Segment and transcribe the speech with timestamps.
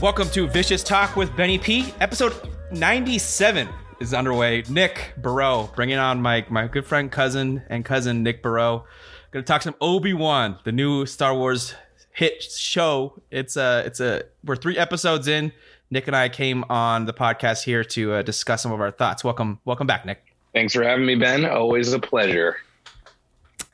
[0.00, 1.92] Welcome to Vicious Talk with Benny P.
[2.00, 2.32] Episode
[2.70, 3.68] 97
[3.98, 4.62] is underway.
[4.68, 8.84] Nick Barreau, bringing on my my good friend, cousin, and cousin Nick Barreau.
[9.32, 11.74] Going to talk some Obi Wan, the new Star Wars
[12.12, 13.20] hit show.
[13.32, 15.50] It's a it's a we're three episodes in.
[15.90, 19.24] Nick and I came on the podcast here to uh, discuss some of our thoughts.
[19.24, 20.22] Welcome, welcome back, Nick.
[20.54, 21.44] Thanks for having me, Ben.
[21.44, 22.58] Always a pleasure.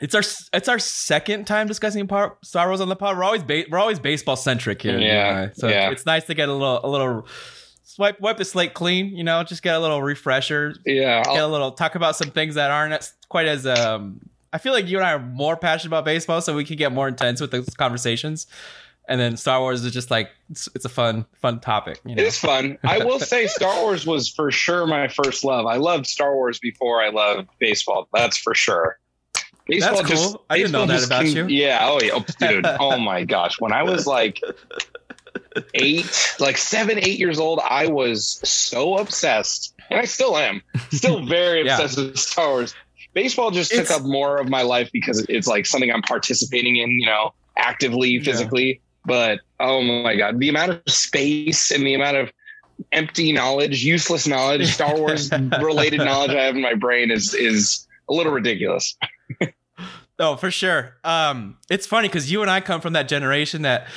[0.04, 0.22] It's our
[0.52, 3.16] it's our second time discussing par- Star Wars on the pod.
[3.16, 4.98] We're always ba- we're always baseball centric here.
[4.98, 5.90] Yeah, so yeah.
[5.90, 7.26] it's nice to get a little a little
[7.84, 9.16] swipe wipe the slate clean.
[9.16, 10.74] You know, just get a little refresher.
[10.84, 14.20] Yeah, Get a I'll- little talk about some things that aren't quite as um.
[14.52, 16.92] I feel like you and I are more passionate about baseball, so we can get
[16.92, 18.46] more intense with those conversations.
[19.08, 21.98] And then Star Wars is just like it's, it's a fun fun topic.
[22.04, 22.22] You know?
[22.22, 22.76] it is fun.
[22.84, 25.64] I will say Star Wars was for sure my first love.
[25.64, 28.06] I loved Star Wars before I loved baseball.
[28.12, 28.98] That's for sure.
[29.68, 30.44] That's cool.
[30.50, 31.78] I didn't know that about can- Yeah.
[31.82, 32.10] Oh, yeah.
[32.14, 32.66] Oh, dude.
[32.66, 33.60] oh my gosh.
[33.60, 34.40] When I was like
[35.74, 41.24] eight, like seven, eight years old, I was so obsessed, and I still am, still
[41.26, 41.74] very Yeah.
[41.74, 42.74] obsessed with Star Wars.
[43.12, 46.76] Baseball just It's- took up more of my life because it's like something I'm participating
[46.76, 48.22] in, you know, actively, Yeah.
[48.24, 48.80] physically.
[49.06, 52.32] But oh my god, the amount of space and the amount of
[52.90, 57.83] empty knowledge, useless knowledge, Star Wars related knowledge I have in my brain is is
[58.08, 58.96] a little ridiculous.
[60.16, 60.96] Oh, for sure.
[61.02, 63.88] Um, it's funny because you and I come from that generation that,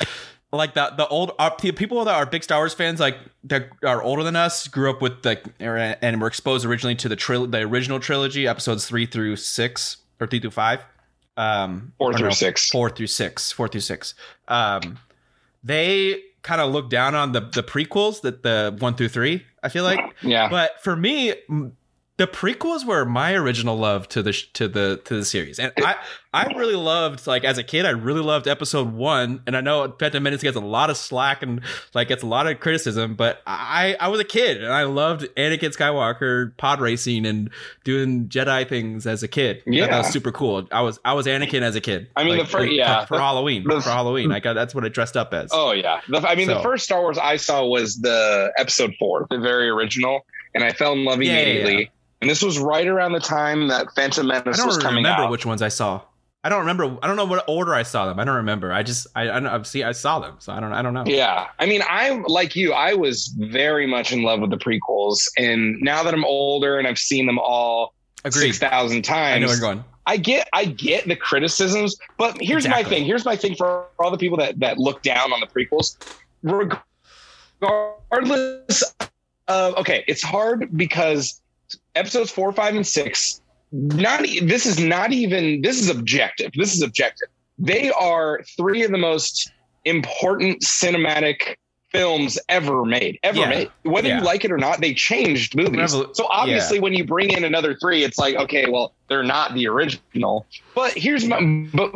[0.52, 1.32] like the the old
[1.76, 5.00] people that are big Star Wars fans, like that are older than us, grew up
[5.00, 9.06] with like er, and were exposed originally to the tril- the original trilogy, episodes three
[9.06, 10.82] through six or three through five,
[11.38, 12.68] um, Four through no, six.
[12.72, 14.16] four through six, four through six.
[14.48, 14.98] Um,
[15.64, 19.46] they kind of look down on the the prequels, that the one through three.
[19.62, 20.50] I feel like Yeah.
[20.50, 21.36] but for me
[22.18, 25.60] the prequels were my original love to the to the to the series.
[25.60, 25.96] And i
[26.34, 29.42] i really loved like as a kid i really loved episode one.
[29.46, 31.62] And i know phantom menace gets a lot of slack and
[31.94, 35.28] like gets a lot of criticism but i i was a kid and i loved
[35.36, 37.50] anakin skywalker pod racing and
[37.84, 39.64] doing jedi things as a kid.
[39.66, 40.68] Thought that was super cool.
[40.72, 42.08] I was i was anakin as a kid.
[42.16, 43.02] I mean, the first like, yeah.
[43.06, 44.32] for, for halloween The- for halloween.
[44.32, 45.52] I got that's what i dressed up as.
[45.54, 46.02] Oh yeah.
[46.10, 49.40] The, I mean, So- the first Star Wars I saw was the episode four, the
[49.40, 50.26] very original,
[50.56, 51.82] and I fell in love Yeah, yeah, immediately.
[51.84, 51.88] yeah.
[52.22, 55.10] And this was right around the time that Phantom Menace was coming out.
[55.10, 56.02] I don't remember which ones I saw.
[56.44, 56.98] I don't remember.
[57.02, 58.20] I don't know what order I saw them.
[58.20, 58.72] I don't remember.
[58.72, 61.04] I just I I, seen I saw them, so I don't I don't know.
[61.06, 62.74] yeah, I mean, I like you.
[62.74, 66.88] I was very much in love with the prequels, and now that I'm older and
[66.88, 68.42] I've seen them all Agreed.
[68.42, 69.84] six thousand times, I know where you're going.
[70.06, 73.04] I get I get the criticisms, but here's my thing.
[73.04, 75.98] Here's my thing for all the people that that look down on the prequels.
[77.62, 78.84] Regardless
[79.50, 81.42] of okay, it's hard because
[81.98, 83.42] episodes four, five, and six.
[83.72, 86.52] Not this is not even this is objective.
[86.56, 87.28] This is objective.
[87.60, 89.52] They are three of the most
[89.84, 91.56] important cinematic
[91.92, 93.20] films ever made.
[93.24, 93.50] Ever Yeah.
[93.50, 93.72] made.
[93.84, 94.20] Whether Yeah.
[94.20, 95.94] you like it or not, they changed movies.
[95.94, 99.54] Revol- so obviously, when you bring in another three, it's like okay, well, they're not
[99.54, 100.46] the original.
[100.76, 101.40] But here's my
[101.74, 101.94] but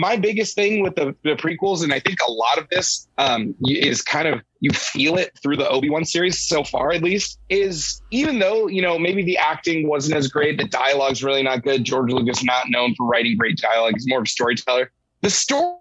[0.00, 3.54] my biggest thing with the, the prequels, and I think a lot of this um,
[3.66, 7.38] is kind of you feel it through the Obi Wan series so far, at least,
[7.50, 11.62] is even though you know maybe the acting wasn't as great, the dialogue's really not
[11.62, 11.84] good.
[11.84, 14.90] George Lucas not known for writing great dialogue; he's more of a storyteller.
[15.20, 15.76] The story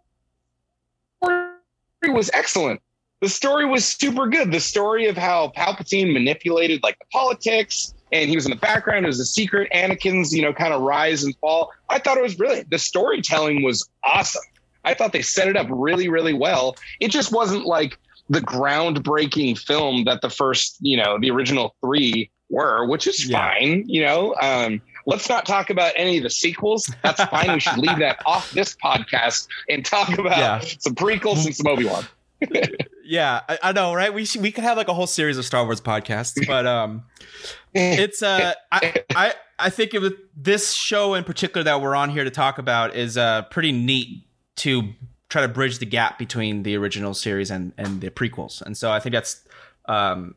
[2.03, 2.81] was excellent.
[3.21, 4.51] The story was super good.
[4.51, 9.05] The story of how Palpatine manipulated like the politics and he was in the background.
[9.05, 9.69] It was a secret.
[9.73, 11.71] Anakin's, you know, kind of rise and fall.
[11.89, 12.69] I thought it was brilliant.
[12.69, 14.41] The storytelling was awesome.
[14.85, 16.75] I thought they set it up really, really well.
[16.99, 17.97] It just wasn't like
[18.29, 23.39] the groundbreaking film that the first, you know, the original three were, which is Yeah.
[23.53, 23.83] fine.
[23.87, 26.91] You know, um, let's not talk about any of the sequels.
[27.03, 27.51] That's fine.
[27.53, 30.59] we should leave that off this podcast and talk about Yeah.
[30.79, 32.05] some prequels and some Obi Wan.
[33.09, 34.13] Yeah, I, I know, right?
[34.13, 37.05] We we could have like a whole series of Star Wars podcasts, but um,
[37.73, 42.11] it's uh, I I I think it was, this show in particular that we're on
[42.11, 44.93] here to talk about is uh pretty neat to
[45.27, 48.91] try to bridge the gap between the original series and and the prequels, and so
[48.91, 49.43] I think that's
[49.85, 50.35] um.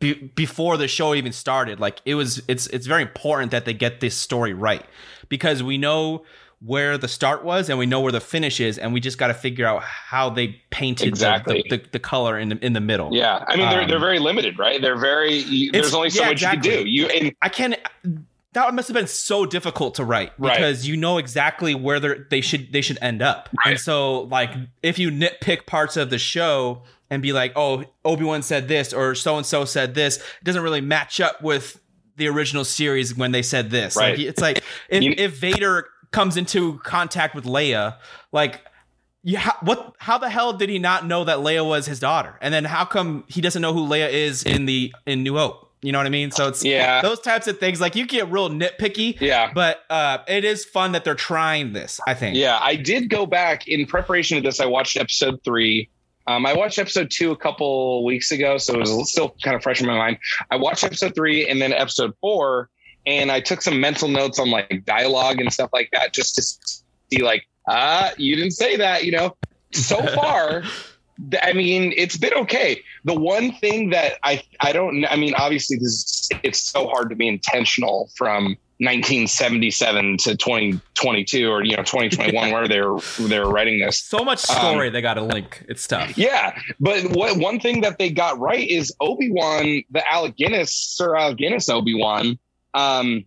[0.00, 3.72] Be, before the show even started, like it was, it's it's very important that they
[3.72, 4.84] get this story right
[5.28, 6.24] because we know
[6.64, 9.26] where the start was and we know where the finish is, and we just got
[9.28, 11.64] to figure out how they painted the- Exactly.
[11.68, 13.10] the, the, the color in the in the middle.
[13.12, 14.80] Yeah, I mean they're Um, they're very limited, right?
[14.80, 15.34] They're very.
[15.34, 16.84] You, there's only so yeah, much you can do.
[16.88, 17.76] You and I can't.
[18.52, 20.56] That must have been so difficult to write Right.
[20.56, 23.72] because you know exactly where they should they should end up, Right.
[23.72, 24.50] and so like
[24.82, 28.92] if you nitpick parts of the show and be like, oh, Obi Wan said this
[28.92, 31.80] or so and so said this, it doesn't really match up with
[32.16, 33.96] the original series when they said this.
[33.96, 34.16] Right.
[34.16, 37.96] Like, it's like if, You- if Vader comes into contact with Leia,
[38.32, 38.60] like
[39.26, 39.94] yeah, what?
[39.98, 42.38] How the hell did he not know that Leia was his daughter?
[42.42, 45.70] And then how come he doesn't know who Leia is in the in New Hope?
[45.80, 46.30] You know what I mean?
[46.30, 47.02] So it's Yeah.
[47.02, 47.80] those types of things.
[47.80, 49.50] Like you get real nitpicky, Yeah.
[49.54, 52.00] but uh, it is fun that they're trying this.
[52.06, 52.36] I think.
[52.36, 54.60] Yeah, I did go back in preparation of this.
[54.60, 55.88] I watched episode three.
[56.26, 59.62] Um, I watched episode two a couple weeks ago, so it was still kind of
[59.62, 60.16] fresh in my mind.
[60.50, 62.70] I watched episode three and then episode four,
[63.06, 66.42] and I took some mental notes on like dialogue and stuff like that, just to
[66.42, 69.36] see like, ah, you didn't say that, you know.
[69.72, 70.62] So far,
[71.42, 72.82] I mean, it's been okay.
[73.04, 77.10] The one thing that I I don't, I mean, obviously, this is, it's so hard
[77.10, 83.78] to be intentional from 1977 to 2022 or you know 2021 where they're they're writing
[83.78, 85.64] this So much story they got to link.
[85.68, 86.18] It's tough.
[86.18, 91.14] yeah but what one thing that they got right is obi-wan the alec guinness sir
[91.14, 92.36] alec guinness obi-wan
[92.74, 93.24] um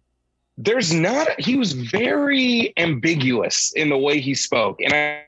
[0.57, 5.23] there's not he was very ambiguous in the way he spoke and i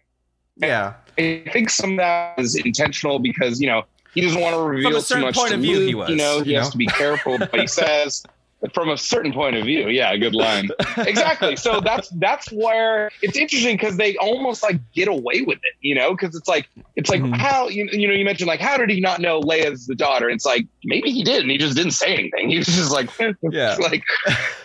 [0.57, 0.93] Yeah.
[1.17, 3.83] I think some of that is intentional because you know
[4.13, 6.09] he doesn't want to reveal too certain much point to of view, Luke, he was,
[6.09, 6.71] You know, he you has know?
[6.71, 8.23] to be careful what he says.
[8.73, 10.67] From a certain point of view, yeah, good line.
[10.97, 11.55] exactly.
[11.55, 15.95] So that's that's where it's interesting because they almost like get away with it, you
[15.95, 16.67] know, because it's like
[16.97, 17.37] it's like Mhm.
[17.37, 20.29] how you you know you mentioned like how did he not know Leia's the daughter?
[20.29, 22.49] It's like maybe he did and he just didn't say anything.
[22.49, 23.09] He was just like
[23.49, 23.75] Yeah.
[23.79, 24.03] like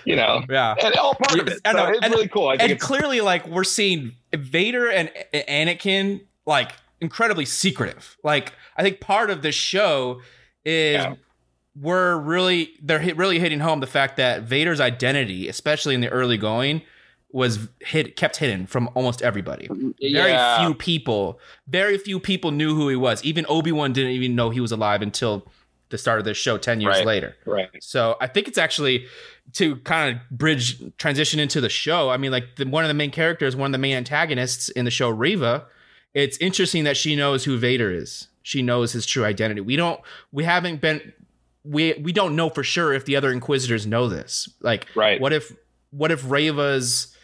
[0.04, 0.74] you know, Yeah.
[0.82, 1.60] and all part of it.
[1.64, 1.84] I know.
[1.86, 2.50] So it's And- really cool.
[2.50, 9.28] And clearly like we're seeing vader and Anakin like incredibly secretive like i think part
[9.30, 10.20] of this show
[10.64, 11.14] is Yeah.
[11.80, 16.08] We're really they're hit, really hitting home the fact that vader's identity especially in the
[16.08, 16.82] early going
[17.32, 20.64] was hid kept hidden from almost everybody very yeah.
[20.64, 24.60] few people very few people knew who he was even obi-wan didn't even know he
[24.60, 25.50] was alive until
[25.88, 27.06] the start of this show 10 years Right.
[27.06, 27.68] later right.
[27.80, 29.06] so I think it's actually
[29.54, 32.08] to kind of bridge transition into the show.
[32.08, 34.86] I mean, like the, one of the main characters, one of the main antagonists in
[34.86, 35.66] the show, Reva.
[36.14, 38.28] It's interesting that she knows who Vader is.
[38.42, 39.60] She knows his true identity.
[39.60, 40.00] We don't.
[40.32, 41.12] We haven't been.
[41.64, 44.48] We we don't know for sure if the other Inquisitors know this.
[44.60, 45.20] Like, Right.
[45.20, 45.52] what if
[45.90, 47.16] what if Reva's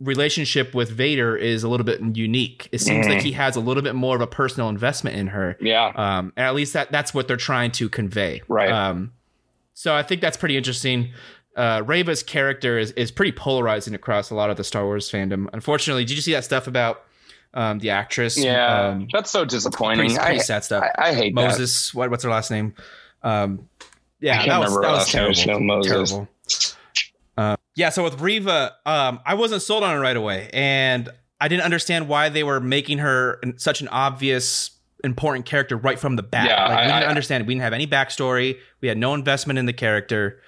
[0.00, 2.68] relationship with Vader is a little bit unique?
[2.72, 3.10] It seems Mhm.
[3.10, 5.92] like he has a little bit more of a personal investment in her Yeah.
[5.94, 8.42] um, and at least that that's what they're trying to convey.
[8.48, 8.70] Right.
[8.72, 9.12] Um,
[9.74, 11.12] so I think that's pretty interesting.
[11.56, 15.46] Uh, Reva's character is is pretty polarizing across a lot of the Star Wars fandom.
[15.52, 17.02] Unfortunately, did you see that stuff about
[17.52, 18.38] um, the actress?
[18.38, 18.88] Yeah.
[18.88, 20.06] um, that's so disappointing.
[20.06, 20.84] pretty, pretty I, sad stuff.
[20.96, 21.42] I, I hate that.
[21.42, 22.74] Moses, what, what's her last name?
[23.22, 23.68] Um,
[24.20, 25.32] yeah, I can't that was, remember that was last name.
[25.34, 25.82] She terrible.
[25.82, 26.28] terrible.
[27.36, 31.08] Uh, yeah, so with Reva, um, I wasn't sold on it right away, and
[31.40, 34.70] I didn't understand why they were making her such an obvious,
[35.02, 36.46] important character right from the bat.
[36.48, 37.46] Yeah, like, we I- didn't I- understand.
[37.46, 38.58] We didn't have any backstory.
[38.82, 40.40] We had no investment in the character.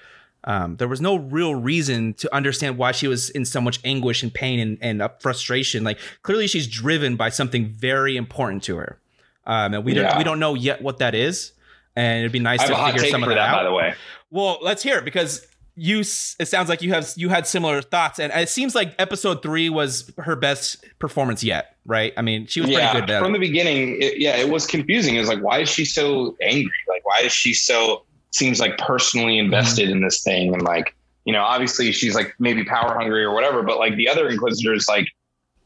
[0.45, 4.21] Um, there was no real reason to understand why she was in so much anguish
[4.23, 5.83] and pain and, and uh, frustration.
[5.85, 8.99] Like clearly, she's driven by something very important to her,
[9.47, 11.53] um, and we don't we don't know yet what that is.
[11.95, 13.41] And it'd be nice I have to a hot figure take some for of that,
[13.45, 13.57] that out.
[13.59, 13.93] by the way.
[14.31, 15.45] Well, let's hear it because
[15.75, 15.99] you.
[15.99, 19.69] It sounds like you have you had similar thoughts, and it seems like episode three
[19.69, 22.13] was her best performance yet, right?
[22.17, 24.01] I mean, she was yeah, pretty good from the beginning.
[24.01, 25.15] It, yeah, it was confusing.
[25.15, 26.71] It was like, why is she so angry?
[26.89, 30.51] Like, why is she so seems like personally invested in this thing?
[30.53, 33.61] And like, you know, obviously she's like maybe power hungry or whatever.
[33.61, 35.07] But like the other Inquisitors, like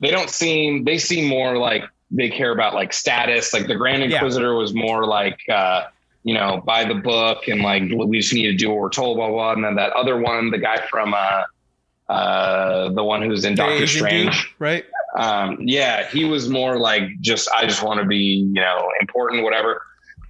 [0.01, 0.83] they don't seem.
[0.83, 3.53] They seem more like they care about like status.
[3.53, 4.17] Like the Grand Yeah.
[4.17, 5.39] Inquisitor was more like.
[5.49, 5.85] uh
[6.27, 9.15] you know, by the book and like we just need to do what we're told,
[9.15, 9.53] blah blah.
[9.53, 11.43] And then that other one, the guy from uh,
[12.09, 14.83] uh, the one who's in Doctor Asian dude, Strange, right?
[15.17, 19.43] um, yeah, he was more like just I just want to be you know important,
[19.43, 19.81] whatever.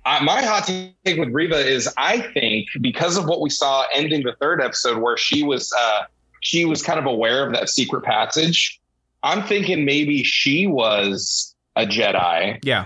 [0.05, 4.23] Uh, my hot take with Reva is I think because of what we saw ending
[4.23, 6.03] the third episode where she was uh,
[6.41, 8.79] she was kind of aware of that secret passage.
[9.23, 12.85] I'm thinking maybe she was a Jedi Yeah,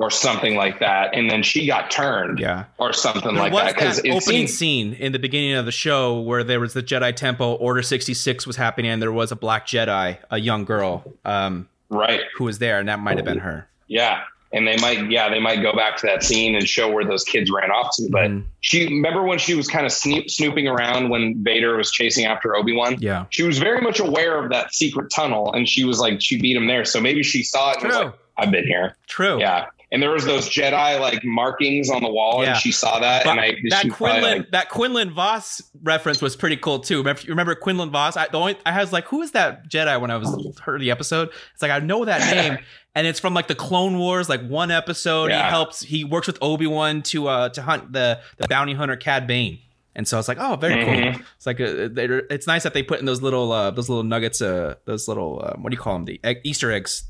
[0.00, 2.64] or something like that, and then she got turned yeah.
[2.78, 5.66] or something There like was that because that opening seems scene in the beginning of
[5.66, 9.12] the show where there was the Jedi Temple, Order sixty six was happening, and there
[9.12, 12.22] was a black Jedi, a young girl, um, right.
[12.36, 13.68] who was there, and that might have been her.
[13.88, 14.22] Yeah.
[14.52, 17.22] And they might, yeah, they might go back to that scene and show where those
[17.22, 18.08] kids ran off to.
[18.10, 18.44] But Mhm.
[18.60, 22.56] she, remember when she was kind of snoop, snooping around when Vader was chasing after
[22.56, 22.96] Obi Wan?
[22.98, 26.40] Yeah, She was very much aware of that secret tunnel, and she was like, she
[26.40, 26.84] beat him there.
[26.84, 29.38] So maybe she saw it and was true, like, "I've been here." true.
[29.38, 29.66] Yeah.
[29.92, 32.50] And there was those Jedi like markings on the wall, Yeah.
[32.50, 33.24] and she saw that.
[33.24, 36.98] But and I that Quinlan like, that Quinlan Vos reference was pretty cool too.
[36.98, 38.16] Remember, you remember Quinlan Vos?
[38.16, 40.00] I, the only I was like, who is that Jedi?
[40.00, 42.58] When I was heard the episode, it's like I know that name,
[42.94, 45.30] and it's from like the Clone Wars, like one episode.
[45.30, 45.42] Yeah.
[45.44, 45.80] He helps.
[45.80, 49.58] He works with Obi Wan to uh to hunt the the bounty hunter Cad Bane.
[49.96, 50.94] And so I was like, oh, very cool.
[50.94, 51.24] Mhm.
[51.36, 54.04] It's like uh they're- it's nice that they put in those little uh, those little
[54.04, 56.04] nuggets, uh, those little uh, what do you call them?
[56.04, 57.09] The egg, Easter eggs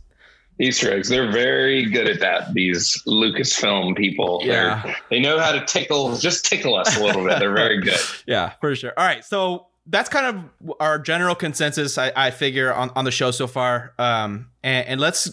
[0.61, 1.09] Easter eggs.
[1.09, 2.53] They're very good at that.
[2.55, 4.41] These Lucasfilm people.
[4.45, 4.83] Yeah.
[4.85, 7.39] They're- they know how to tickle, just tickle us a little bit.
[7.39, 7.99] They're very good.
[8.27, 8.93] Yeah, for sure.
[8.97, 10.27] All right, so that's kind
[10.61, 11.97] of our general consensus.
[11.99, 13.93] I, I figure on, on the show so far.
[13.99, 15.27] Um, and, and let's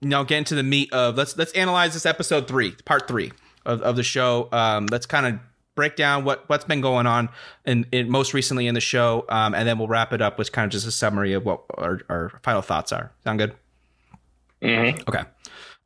[0.00, 3.32] you know get into the meat of let's let's analyze this episode three, part three
[3.64, 4.48] of, of the show.
[4.52, 5.40] Um, let's kind of
[5.74, 7.30] break down what what's been going on
[7.64, 10.52] in, in most recently in the show, um, and then we'll wrap it up with
[10.52, 13.10] kind of just a summary of what our, our final thoughts are.
[13.24, 13.54] Sound good?
[14.64, 15.22] Hmm Okay.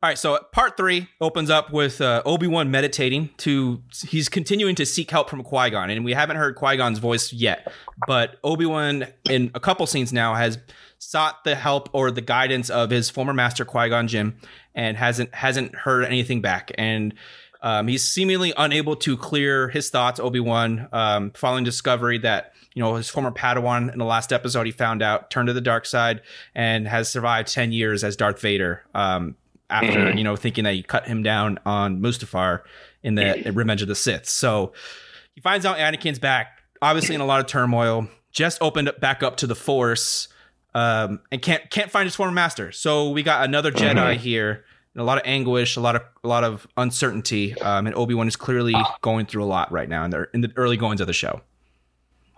[0.01, 3.31] All right, so part three opens up with uh, Obi Wan meditating.
[3.39, 6.99] To he's continuing to seek help from Qui Gon, and we haven't heard Qui Gon's
[6.99, 7.69] voice yet.
[8.07, 10.57] But Obi Wan, in a couple scenes now, has
[10.99, 14.35] sought the help or the guidance of his former master Qui Gon Jinn,
[14.73, 16.71] and hasn't hasn't heard anything back.
[16.77, 17.13] And
[17.61, 20.17] um, he's seemingly unable to clear his thoughts.
[20.17, 24.65] Obi Wan, um, following discovery that you know his former Padawan in the last episode,
[24.65, 26.21] he found out turned to the dark side
[26.55, 28.83] and has survived ten years as Darth Vader.
[28.95, 29.35] Um,
[29.69, 30.17] after Mhm.
[30.17, 32.61] you know thinking that he cut him down on Mustafar
[33.03, 34.27] in the Revenge of the Sith.
[34.29, 34.71] So
[35.35, 38.07] he finds out Anakin's back, obviously in a lot of turmoil.
[38.31, 40.29] Just opened up back up to the Force,
[40.73, 42.71] um, and can't can't find his former master.
[42.71, 44.63] So we got another Jedi here.
[44.95, 48.13] and A lot of anguish, a lot of a lot of uncertainty, um, and Obi
[48.13, 51.01] Wan is clearly going through a lot right now in the in the early goings
[51.01, 51.41] of the show.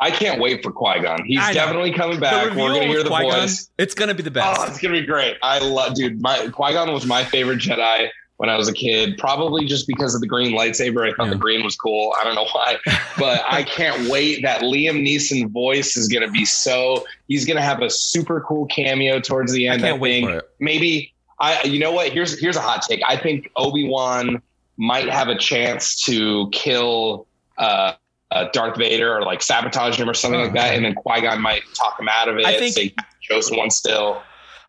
[0.01, 1.23] I can't wait for Qui Gon.
[1.23, 2.55] He's definitely coming back.
[2.55, 3.69] We're gonna hear the Qui-Gon, voice.
[3.77, 4.59] it's gonna be the best.
[4.59, 5.37] Oh, it's gonna be great.
[5.43, 6.19] I love, dude.
[6.21, 9.19] My Qui Gon was my favorite Jedi when I was a kid.
[9.19, 11.07] Probably just because of the green lightsaber.
[11.07, 11.33] I thought Yeah.
[11.33, 12.15] the green was cool.
[12.19, 12.77] I don't know why,
[13.19, 14.41] but I can't wait.
[14.41, 17.05] That Liam Neeson voice is gonna be so.
[17.27, 19.83] He's gonna have a super cool cameo towards the end.
[19.85, 20.29] I can't wait think.
[20.31, 20.49] for it.
[20.59, 21.61] Maybe I.
[21.63, 22.11] You know what?
[22.11, 23.01] Here's here's a hot take.
[23.07, 24.41] I think Obi Wan
[24.77, 27.27] might have a chance to kill.
[27.55, 27.93] Uh,
[28.31, 31.21] uh, Darth Vader or like sabotage him or something Oh, like that, and then Qui
[31.21, 32.45] Gon might talk him out of it.
[32.45, 34.21] I think- say chosen one still.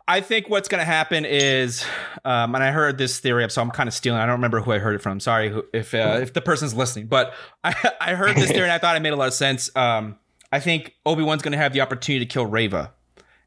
[0.08, 1.84] I think what's going to happen is,
[2.24, 4.18] um, and I heard this theory, up, so I'm kind of stealing.
[4.18, 5.20] I don't remember who I heard it from.
[5.20, 7.32] Sorry who, if uh, if the person's listening, but
[7.64, 9.70] I, I heard this theory and I thought it made a lot of sense.
[9.76, 10.18] Um,
[10.50, 12.92] I think Obi Wan's going to have the opportunity to kill Reva,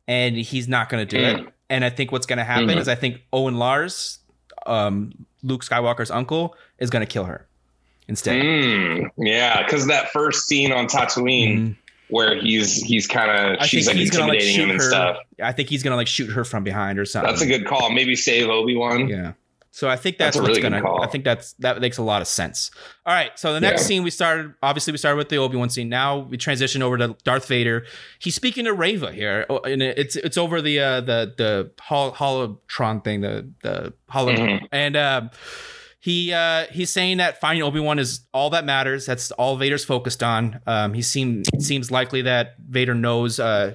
[0.08, 1.46] and he's not going to do it.
[1.70, 2.78] And I think what's going to happen Mhm.
[2.78, 4.20] is I think Owen Lars,
[4.66, 5.12] um,
[5.44, 7.48] Luke Skywalker's uncle, is going to kill her
[8.08, 8.42] instead.
[8.42, 11.76] Mm, yeah, because that first scene on Tatooine Mhm.
[12.10, 14.80] where he's he's kind of I she's think like he's gonna like shoot him and
[14.80, 14.88] her.
[14.90, 15.18] stuff.
[15.42, 17.30] I think he's to like shoot her from behind or something.
[17.30, 17.90] That's a good call.
[17.92, 19.08] Maybe save Obi Wan.
[19.08, 19.34] Yeah.
[19.72, 20.82] So I think that's, That's what's really gonna.
[20.82, 21.04] call.
[21.04, 22.72] I think that's that makes a lot of sense.
[23.06, 23.32] All right.
[23.38, 23.88] So the next Yeah.
[23.88, 24.54] scene we started.
[24.64, 25.90] Obviously, we started with the Obi Wan scene.
[25.90, 27.86] Now we transition over to Darth Vader.
[28.20, 32.14] He's speaking to Reva here, Oh, and it's it's over the uh, the the hol-
[32.14, 34.66] holotron thing, the the holo, Mhm.
[34.72, 35.30] and um,
[36.06, 39.08] he uh, he's saying that finding Obi Wan is all that matters.
[39.08, 40.62] That's all Vader's focused on.
[40.68, 43.40] Um, he seem it seems likely that Vader knows.
[43.40, 43.74] Uh,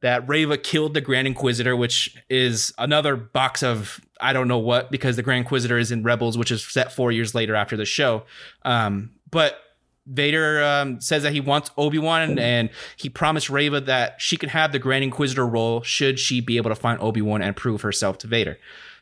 [0.00, 4.90] that Reva killed the Grand Inquisitor, which is another box of I don't know what
[4.90, 7.84] because the Grand Inquisitor is in Rebels, which is set four years later after the
[7.84, 8.22] show.
[8.64, 9.58] Um, but
[10.06, 14.48] Vader um, says that he wants Obi Wan, and he promised Reva that she could
[14.48, 17.82] have the Grand Inquisitor role should she be able to find Obi Wan and prove
[17.82, 18.56] herself to Vader.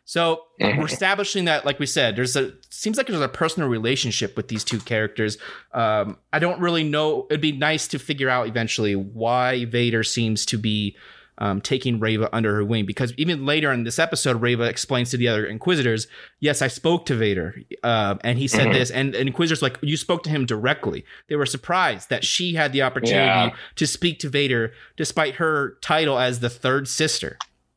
[0.08, 0.78] So Mhm.
[0.78, 4.46] we're establishing that, like we said, there's a seems like there's a personal relationship with
[4.48, 5.36] these two characters.
[5.75, 7.26] Um, I don't really know.
[7.28, 10.96] It'd be nice to figure out eventually why Vader seems to be
[11.38, 15.18] um, taking Reva under her wing, because even later in this episode, Reva explains to
[15.18, 16.06] the other Inquisitors,
[16.40, 18.72] "Yes, I spoke to Vader, uh, and he said Mhm.
[18.72, 22.54] this." And, and Inquisitors like, "You spoke to him directly." They were surprised that she
[22.54, 23.50] had the opportunity Yeah.
[23.75, 27.36] to speak to Vader, despite her title as the third sister.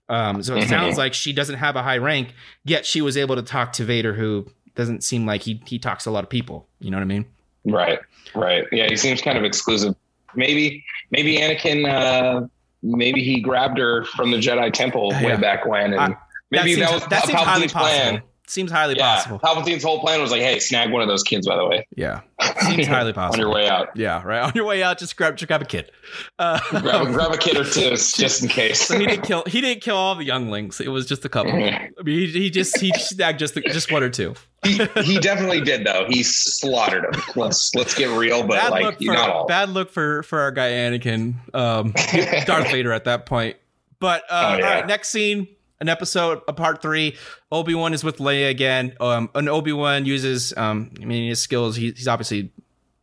[0.09, 2.33] Um, so it sounds like she doesn't have a high rank,
[2.65, 6.05] yet she was able to talk to Vader, who doesn't seem like he he talks
[6.05, 6.67] to a lot of people.
[6.79, 7.25] You know what I mean?
[7.65, 7.99] Right,
[8.35, 8.65] right.
[8.71, 9.95] Yeah, he seems kind of exclusive.
[10.35, 11.87] Maybe, maybe Anakin.
[11.87, 12.47] Uh,
[12.81, 16.17] maybe he grabbed her from the Jedi Temple way back when, and I-
[16.51, 18.19] maybe that that, seems, was that highly Palpatine's possible.
[18.49, 19.39] Seems highly Yeah, possible.
[19.39, 22.21] Palpatine's whole plan was like, "Hey, snag one of those kids, by the way, Yeah,
[22.67, 23.35] seems highly possible.
[23.35, 23.89] on your way out.
[23.95, 24.41] Yeah, right.
[24.41, 25.91] On your way out, just grab just grab a kid.
[26.39, 29.43] Uh, Grab, grab a kid or two, just in case." so he didn't kill.
[29.45, 30.81] He didn't kill all the younglings.
[30.81, 31.51] It was just a couple.
[31.53, 34.33] I mean, he, he just he snagged just just one or two.
[34.65, 36.05] he, he definitely did though.
[36.09, 37.21] He slaughtered him.
[37.35, 39.45] Let's let's get real, but bad like for not all.
[39.45, 41.93] bad look for for our guy Anakin, um,
[42.45, 43.57] Darth Vader at that point.
[43.99, 44.65] But uh, Oh, yeah.
[44.65, 45.47] all right, next scene,
[45.81, 47.15] an episode, a part three.
[47.51, 48.93] Obi Wan is with Leia again.
[48.99, 51.75] Um, and Obi Wan uses, um, I mean, his skills.
[51.75, 52.51] He, he's obviously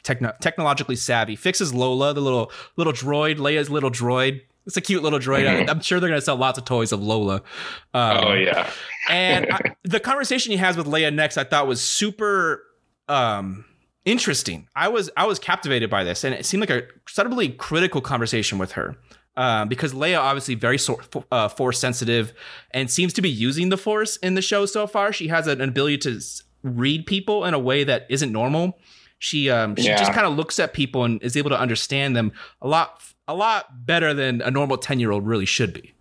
[0.03, 1.37] techno- technologically savvy.
[1.37, 4.43] Fixes Lola, the little little droid, Leia's little droid.
[4.67, 5.47] It's a cute little droid.
[5.47, 7.43] I, I'm sure they're gonna sell lots of toys of Lola.
[7.95, 8.71] Um, oh yeah,
[9.09, 12.63] and I, the conversation he has with Leia next, I thought was super
[13.09, 13.65] um,
[14.05, 14.69] interesting.
[14.75, 18.59] I was I was captivated by this, and it seemed like a subtly critical conversation
[18.59, 18.97] with her.
[19.39, 20.99] Um, because Leia obviously very so,
[21.31, 22.33] uh, force sensitive
[22.71, 25.13] and seems to be using the force in the show so far.
[25.13, 26.21] She has an ability to
[26.63, 28.79] read people in a way that isn't normal.
[29.19, 29.97] She um, she yeah.
[29.97, 33.35] just kind of looks at people and is able to understand them a lot a
[33.35, 35.95] lot better than a normal ten year old really should be.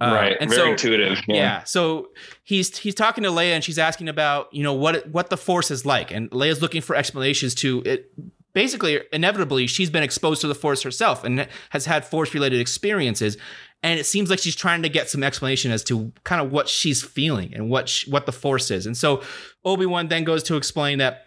[0.00, 1.22] Uh, right, and very so, intuitive.
[1.28, 1.34] Yeah.
[1.36, 1.64] yeah.
[1.64, 2.08] So
[2.42, 5.70] he's he's talking to Leia and she's asking about you know what what the Force
[5.70, 8.12] is like, and Leia's looking for explanations to it.
[8.54, 13.36] Basically, inevitably, she's been exposed to the Force herself and has had Force related experiences,
[13.82, 16.68] and it seems like she's trying to get some explanation as to kind of what
[16.68, 18.86] she's feeling and what she, what the Force is.
[18.86, 19.22] And so
[19.64, 21.26] Obi Wan then goes to explain that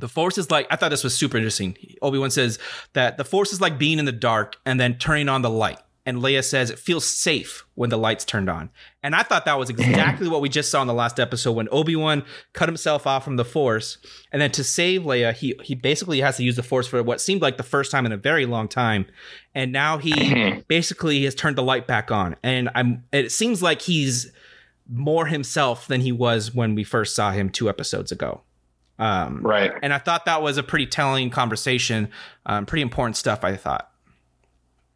[0.00, 2.58] the force is like i thought this was super interesting obi-wan says
[2.94, 5.78] that the force is like being in the dark and then turning on the light
[6.04, 8.70] and Leia says it feels safe when the lights turned on.
[9.02, 11.68] And I thought that was exactly what we just saw in the last episode when
[11.70, 13.98] Obi-Wan cut himself off from the Force.
[14.32, 17.20] And then to save Leia, he he basically has to use the Force for what
[17.20, 19.06] seemed like the first time in a very long time.
[19.54, 22.36] And now he basically has turned the light back on.
[22.42, 24.32] And I'm it seems like he's
[24.88, 28.42] more himself than he was when we first saw him two episodes ago.
[28.98, 29.72] Um, right.
[29.82, 32.10] And I thought that was a pretty telling conversation,
[32.46, 33.91] um, pretty important stuff, I thought.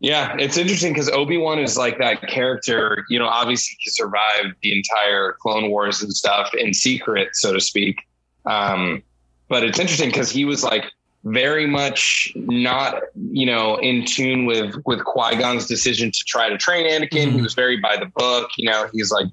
[0.00, 3.04] Yeah, it's interesting because Obi Wan is like that character.
[3.08, 7.60] You know, obviously he survived the entire Clone Wars and stuff in secret, so to
[7.60, 8.00] speak.
[8.44, 9.02] Um,
[9.48, 10.84] but it's interesting because he was like
[11.24, 16.58] very much not, you know, in tune with with Qui Gon's decision to try to
[16.58, 17.28] train Anakin.
[17.28, 17.36] Mm-hmm.
[17.36, 18.50] He was very by the book.
[18.58, 19.26] You know, he's like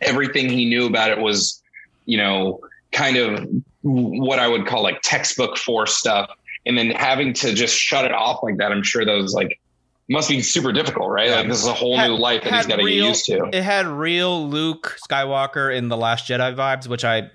[0.00, 1.62] everything he knew about it was,
[2.06, 2.60] you know,
[2.92, 3.48] kind of
[3.82, 6.30] what I would call like textbook Force stuff.
[6.66, 9.58] And then having to just shut it off like that, I'm sure that was like
[10.10, 11.28] must be super difficult, right?
[11.28, 11.36] Yeah.
[11.36, 13.48] Like this is a whole had, new life that he's got to get used to.
[13.52, 17.30] It had real Luke Skywalker in the Last Jedi vibes, which I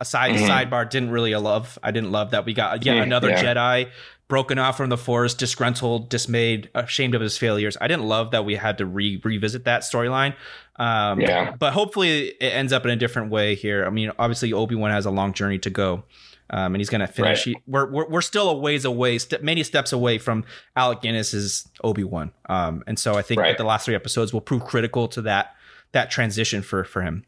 [0.00, 0.44] aside mm-hmm.
[0.48, 1.76] sidebar didn't really love.
[1.82, 3.42] I didn't love that we got yet mm, another yeah.
[3.42, 3.90] Jedi
[4.28, 7.76] broken off from the Force, disgruntled, dismayed, ashamed of his failures.
[7.80, 10.36] I didn't love that we had to re- revisit that storyline.
[10.76, 11.56] Um, yeah.
[11.58, 13.84] But hopefully it ends up in a different way here.
[13.84, 16.04] I mean, obviously Obi Wan has a long journey to go
[16.50, 17.46] um, and he's going to finish.
[17.46, 17.56] Right.
[17.56, 20.44] He, we're, we're, we're still a ways away, st- many steps away from
[20.76, 23.56] Alec Guinness's Obi Wan, um, and so I think right.
[23.56, 25.54] the last three episodes will prove critical to that
[25.92, 27.24] that transition for for him.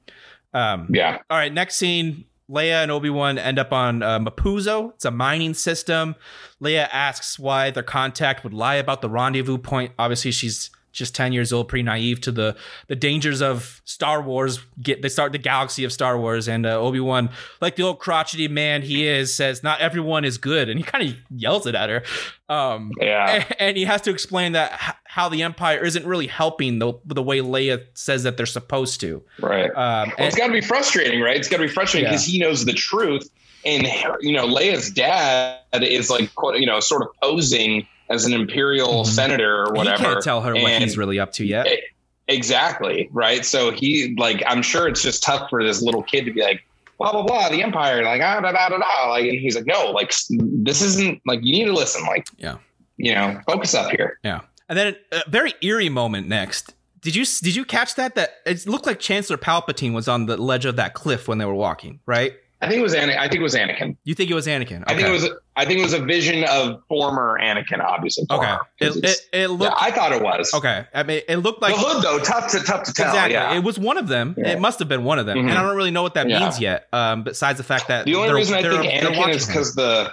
[0.53, 1.19] Um, yeah.
[1.31, 1.53] All right.
[1.53, 2.25] Next scene.
[2.51, 4.93] Leia and Obi Wan end up on uh, Mapuzo.
[4.95, 6.17] It's a mining system.
[6.61, 9.93] Leia asks why their contact would lie about the rendezvous point.
[10.01, 12.57] Obviously, she's just 10 years old, pretty naive to the
[12.89, 14.61] the dangers of Star Wars.
[14.83, 17.99] Get they start the galaxy of Star Wars, and uh, Obi Wan, like the old
[17.99, 21.75] crotchety man he is, says not everyone is good, and he kind of yells it
[21.75, 22.03] at her.
[22.49, 24.73] Um, yeah, and, and, he has to explain that
[25.05, 29.23] how the Empire isn't really helping the the way Leia says that they're supposed to.
[29.41, 29.71] Right.
[29.71, 31.37] Um, well, and, it's got to be frustrating, right?
[31.37, 32.33] It's got to be frustrating because yeah.
[32.33, 33.31] he knows the truth,
[33.65, 33.87] and
[34.21, 39.11] you know Leia's dad is like you know sort of posing as an imperial mm-hmm.
[39.11, 39.99] senator or whatever.
[39.99, 41.67] He can't tell her and what he's really up to yet.
[41.67, 41.85] It,
[42.29, 43.45] exactly right.
[43.45, 46.65] So he like I'm sure it's just tough for this little kid to be like
[47.01, 49.91] blah blah blah the empire like ah da da da da like he's like no
[49.91, 52.59] like this isn't like you need to listen like yeah
[52.99, 57.25] you know focus up here yeah and then a very eerie moment next did you
[57.25, 60.77] did you catch that that it looked like Chancellor Palpatine was on the ledge of
[60.77, 63.17] that cliff when they were walking right I think it was Anakin.
[63.17, 63.97] I think it was Anakin.
[64.05, 64.83] You think it was Anakin?
[64.83, 64.85] Okay.
[64.87, 65.29] I think it was.
[65.57, 68.27] I think it was a vision of former Anakin, obviously.
[68.31, 68.57] Okay.
[68.81, 69.75] It, it, it, looked.
[69.79, 70.53] Yeah, I thought it was.
[70.53, 70.85] Okay.
[70.93, 72.19] I mean, it looked like the hood though.
[72.19, 73.09] Tough to tough to tell.
[73.09, 73.35] Exactly.
[73.35, 73.57] Yeah.
[73.57, 74.35] It was one of them.
[74.37, 74.51] Yeah.
[74.51, 75.49] It must have been one of them, mm-hmm.
[75.49, 76.41] and I don't really know what that yeah.
[76.41, 76.89] means yet.
[76.93, 80.13] Um, besides the fact that the only reason I think Anakin is because the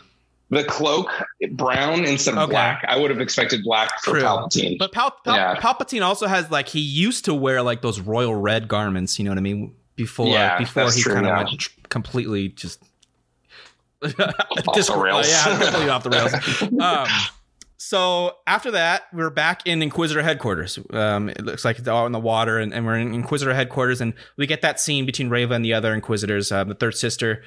[0.49, 1.09] the cloak
[1.51, 2.51] brown instead of okay.
[2.51, 2.85] black.
[2.87, 4.21] I would have expected black for True.
[4.21, 4.77] Palpatine.
[4.77, 5.55] But Pal- Pal- yeah.
[5.55, 9.19] Palpatine also has like he used to wear like those royal red garments.
[9.19, 9.75] You know what I mean?
[9.95, 11.37] Before yeah, before he kind of yeah.
[11.37, 11.49] went
[11.89, 12.81] completely just
[14.03, 15.27] off the rails.
[15.29, 16.33] yeah, completely off the rails.
[16.81, 17.07] Um,
[17.77, 20.79] so after that, we're back in Inquisitor headquarters.
[20.89, 24.01] Um, it looks like it's all in the water, and, and, we're in Inquisitor headquarters,
[24.01, 26.51] and we get that scene between Reva and the other Inquisitors.
[26.51, 27.43] Uh, the third sister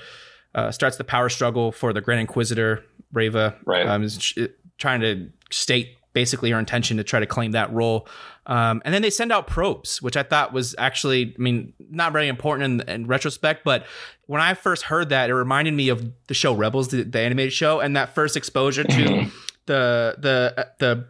[0.54, 2.84] uh, starts the power struggle for the Grand Inquisitor.
[3.12, 3.86] Reva right.
[3.86, 4.34] um, is
[4.78, 8.08] trying to state basically her intention to try to claim that role.
[8.46, 12.12] Um, and then they send out probes, which I thought was actually, I mean, not
[12.12, 13.86] very important in, in, retrospect, but
[14.26, 17.52] when I first heard that, it reminded me of the show Rebels, the, the animated
[17.52, 19.30] show, and that first exposure to
[19.66, 21.06] the the the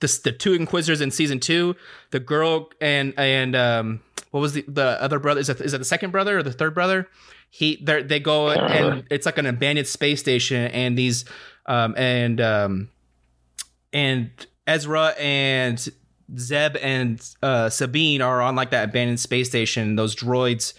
[0.00, 1.76] the, the two Inquisitors in season two,
[2.10, 5.40] the girl and and um, what was the the other brother?
[5.40, 7.08] Is it is it the second brother or the third brother?
[7.50, 11.24] He they they go and it's like an abandoned space station, and these
[11.66, 12.88] um and um
[13.92, 14.30] and
[14.66, 15.88] Ezra and
[16.38, 19.96] Zeb and uh, Sabine are on like that abandoned space station.
[19.96, 20.74] Those droids,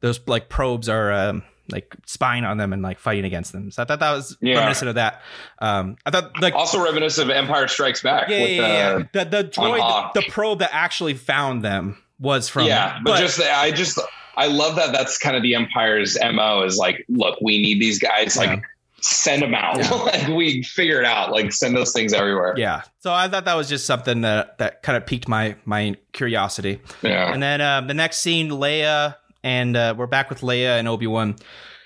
[0.00, 3.70] those like probes are um, like spying on them and like fighting against them.
[3.70, 4.56] So I thought that was Yeah.
[4.58, 5.22] reminiscent of that.
[5.60, 8.28] Um, I thought like Also reminiscent of Empire Strikes Back.
[8.28, 12.48] yeah, with, yeah, yeah, uh, the the droid, the probe that actually found them was
[12.48, 13.98] from yeah, but, just I just
[14.36, 17.98] I love that that's kind of the Empire's mo is like, look, we need these
[17.98, 18.60] guys, like Yeah.
[19.06, 19.90] Send them out, Yeah.
[19.94, 22.54] like we figure it out, like send those things everywhere.
[22.56, 22.82] yeah.
[23.00, 26.80] So I thought that was just something that that kind of piqued my my curiosity.
[27.02, 27.32] Yeah.
[27.32, 31.06] And then um, the next scene, Leia and uh, we're back with Leia and Obi
[31.06, 31.36] Wan.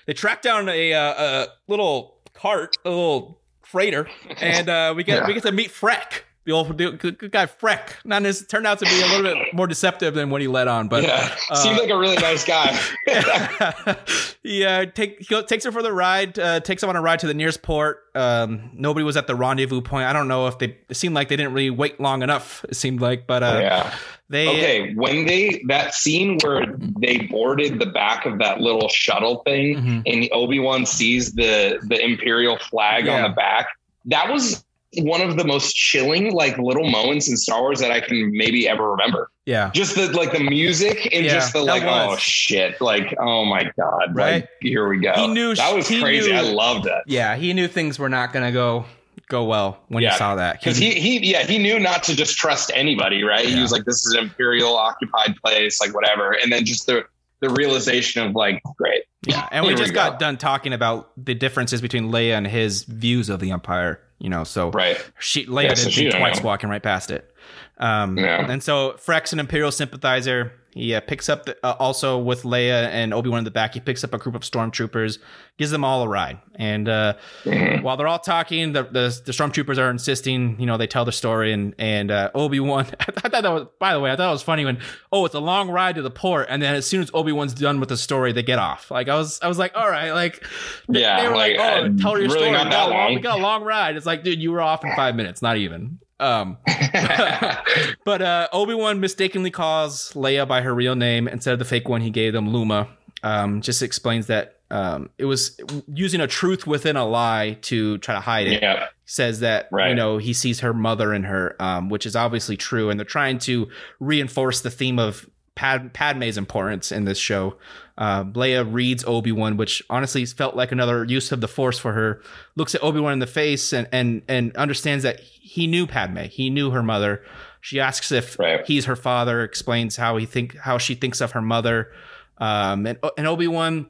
[0.07, 4.07] They track down a, uh, a little cart, a little freighter,
[4.41, 5.27] and uh, we get Yeah.
[5.27, 7.93] we get to meet Freck, the old the good, guy Freck.
[8.03, 10.67] Not as turned out to be a little bit more deceptive than what he let
[10.67, 12.75] on, but yeah, uh, seems like a really nice guy.
[14.43, 16.39] he uh, take he takes her for the ride.
[16.39, 18.03] Uh, takes him on a ride to the nearest port.
[18.15, 20.05] Um, nobody was at the rendezvous point.
[20.07, 20.75] I don't know if they.
[20.89, 22.65] It seemed like they didn't really wait long enough.
[22.67, 23.95] It seemed like, but uh, yeah.
[24.29, 24.47] they.
[24.47, 26.65] Okay, when they that scene where
[26.99, 30.01] they boarded the back of that little shuttle thing, Mhm.
[30.07, 33.17] and Obi Wan sees the the Imperial flag Yeah.
[33.17, 33.67] on the back,
[34.05, 34.65] that was
[34.97, 38.67] one of the most chilling like little moments in Star Wars that I can maybe
[38.67, 39.29] ever remember.
[39.45, 39.69] Yeah.
[39.73, 42.15] Just the like the music and Yeah, just the like oh, was.
[42.15, 44.33] oh shit like oh my god Right?
[44.41, 45.13] like here we go.
[45.13, 46.31] He knew- that was crazy.
[46.31, 47.03] knew- I loved it.
[47.05, 48.85] Yeah, he knew things were not gonna go
[49.27, 50.59] go well when Yeah, he saw that.
[50.59, 53.47] Because he, he, yeah, he knew not to just trust anybody, right?
[53.47, 53.55] Yeah.
[53.57, 57.05] He was like, "This is an imperial occupied place, like whatever." And then just the
[57.41, 60.09] the realization of like, great, yeah, and we we just go.
[60.09, 64.01] got done talking about the differences between Leia and his views of the Empire.
[64.19, 66.45] You know, so right, she Leia Yeah, didn't she think twice know.
[66.45, 67.33] walking right past it.
[67.77, 68.51] Um, Yeah.
[68.51, 70.51] And so Freck's, an Imperial sympathizer.
[70.71, 73.73] He uh, picks up the, uh, also with Leia and Obi Wan in the back.
[73.73, 75.17] He picks up a group of stormtroopers,
[75.57, 77.81] gives them all a ride, and uh, Mhm.
[77.83, 80.59] while they're all talking, the, the the stormtroopers are insisting.
[80.59, 82.85] You know, they tell their story, and and uh, Obi Wan.
[82.99, 83.65] I thought that was.
[83.79, 84.79] By the way, I thought it was funny when
[85.11, 87.53] oh, it's a long ride to the port, and then as soon as Obi Wan's
[87.55, 88.91] done with the story, they get off.
[88.91, 90.45] Like I was, I was like, all right, like
[90.87, 92.51] they- Yeah, they were like, like, oh, tell your really story.
[92.51, 93.15] we, that got long.
[93.15, 93.97] we got a long ride.
[93.97, 95.99] It's like, dude, you were off in five minutes, not even.
[96.19, 96.57] Um,
[98.05, 101.87] but uh, Obi Wan mistakenly calls Leia by her real name instead of the fake
[101.87, 102.87] one he gave them, Luma.
[103.23, 105.59] Um, just explains that um, it was
[105.93, 108.61] using a truth within a lie to try to hide it.
[108.61, 109.89] yeah, Says that right.
[109.89, 113.05] you know he sees her mother in her, um, which is obviously true, and they're
[113.05, 113.67] trying to
[113.99, 117.57] reinforce the theme of Pad- Padme's importance in this show.
[117.97, 121.91] Uh, Leia reads Obi Wan, which honestly felt like another use of the Force for
[121.91, 122.21] her.
[122.55, 126.19] Looks at Obi Wan in the face and and and understands that he knew Padme.
[126.19, 127.21] He knew her mother.
[127.59, 128.65] She asks if Right.
[128.65, 129.43] he's her father.
[129.43, 131.91] Explains how he think how she thinks of her mother.
[132.37, 133.87] Um, and and Obi Wan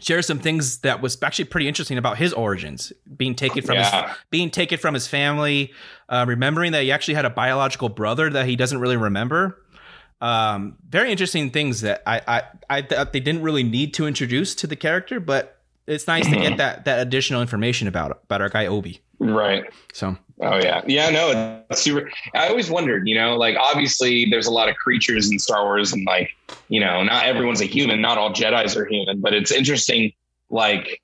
[0.00, 3.86] shares some things that was actually pretty interesting about his origins, being taken from his
[4.30, 5.70] being taken from his family,
[6.08, 9.61] uh, remembering that he actually had a biological brother that he doesn't really remember.
[10.22, 14.54] Um, very interesting things that I I, I thought they didn't really need to introduce
[14.56, 18.48] to the character, but it's nice to get that that additional information about about our
[18.48, 19.00] guy Obi.
[19.18, 19.64] right.
[19.92, 21.08] So Oh yeah, yeah.
[21.10, 22.10] No, it's super.
[22.34, 25.92] I always wondered, you know, like obviously there's a lot of creatures in Star Wars,
[25.92, 26.30] and like,
[26.68, 28.00] you know, not everyone's a human.
[28.00, 30.12] Not all Jedi's are human, but it's interesting.
[30.50, 31.00] Like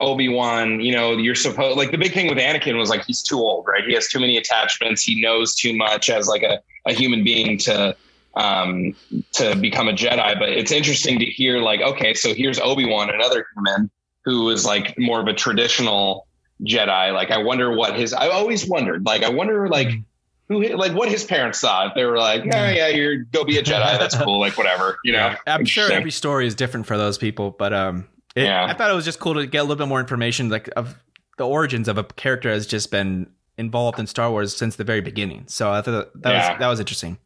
[0.00, 3.22] Obi Wan, you know, you're supposed like the big thing with Anakin was like he's
[3.22, 3.84] too old, right?
[3.84, 5.02] He has too many attachments.
[5.02, 7.96] He knows too much as like a, a human being to
[8.36, 8.94] um
[9.32, 10.38] to become a Jedi.
[10.38, 13.90] But it's interesting to hear like, okay, so here's Obi Wan, another human
[14.24, 16.26] who is like more of a traditional
[16.62, 17.12] Jedi.
[17.12, 18.12] Like, I wonder what his.
[18.12, 19.04] I always wondered.
[19.04, 19.88] Like, I wonder like
[20.48, 21.94] who like what his parents thought.
[21.94, 23.98] They were like, oh yeah, you're go be a Jedi.
[23.98, 24.40] That's cool.
[24.40, 25.34] Like whatever, you know.
[25.46, 28.64] I'm sure every story is different for those people, but um, it, Yeah.
[28.64, 30.96] I thought it was just cool to get a little bit more information, like of
[31.38, 35.00] the origins of a character has just been involved in Star Wars since the very
[35.00, 35.44] beginning.
[35.48, 36.50] So I thought that Yeah.
[36.50, 37.18] was that was interesting.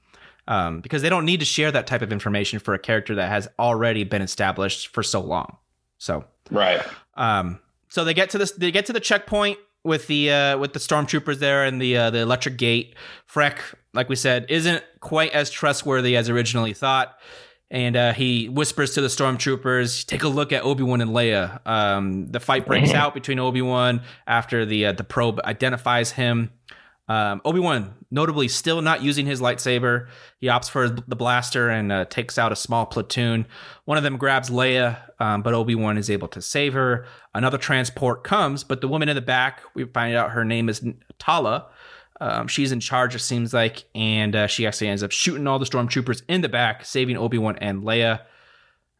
[0.48, 3.28] Um, because they don't need to share that type of information for a character that
[3.28, 5.58] has already been established for so long.
[5.98, 6.80] So Right.
[7.18, 8.52] um, so they get to this.
[8.52, 12.10] They get to the checkpoint with the uh, with the stormtroopers there and the uh,
[12.10, 12.94] the electric gate.
[13.30, 13.58] Freck,
[13.92, 17.18] like we said, isn't quite as trustworthy as originally thought,
[17.70, 21.60] and uh, he whispers to the stormtroopers, "Take a look at Obi Wan and Leia."
[21.66, 26.50] Um, the fight breaks out between Obi Wan after the uh, the probe identifies him.
[27.08, 30.08] Um, Obi Wan, notably, still not using his lightsaber.
[30.40, 33.46] He opts for the blaster and uh, takes out a small platoon.
[33.86, 37.06] One of them grabs Leia, um, but Obi Wan is able to save her.
[37.34, 40.84] Another transport comes, but the woman in the back, we find out her name is
[41.18, 41.68] Tala.
[42.20, 45.58] Um, she's in charge, it seems like, and uh, she actually ends up shooting all
[45.58, 48.20] the stormtroopers in the back, saving Obi Wan and Leia.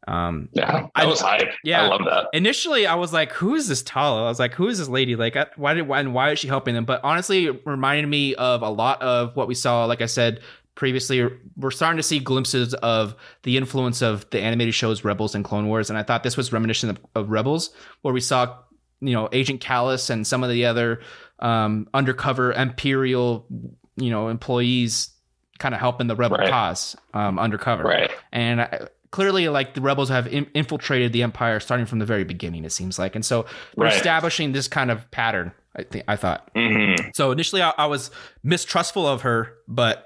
[0.08, 0.72] Um, Yeah.
[0.72, 1.52] That I- was hype.
[1.64, 1.82] yeah.
[1.84, 2.26] I love that.
[2.32, 5.16] initially I was like, "Who is this Tala?" I was like, "Who is this lady?"
[5.16, 6.84] Like, why did why, and why is she helping them?
[6.84, 9.84] But honestly, it reminded me of a lot of what we saw.
[9.84, 10.40] Like I said,
[10.74, 15.44] previously, we're starting to see glimpses of the influence of the animated shows Rebels and
[15.44, 17.70] Clone Wars, and I thought this was reminiscent of, of Rebels,
[18.02, 18.56] where we saw
[19.00, 21.00] you know Agent Kallus and some of the other
[21.40, 23.46] um, undercover Imperial
[23.96, 25.10] you know employees
[25.58, 26.48] kind of helping the rebel Right.
[26.50, 28.10] cause um, undercover, Right.
[28.32, 32.24] and I, clearly like the rebels have in, infiltrated the empire starting from the very
[32.24, 33.44] beginning it seems like and so
[33.76, 33.94] they're Right.
[33.96, 36.50] establishing this kind of pattern i think i thought.
[36.54, 38.10] Hmm so initially I, I was
[38.42, 40.04] mistrustful of her but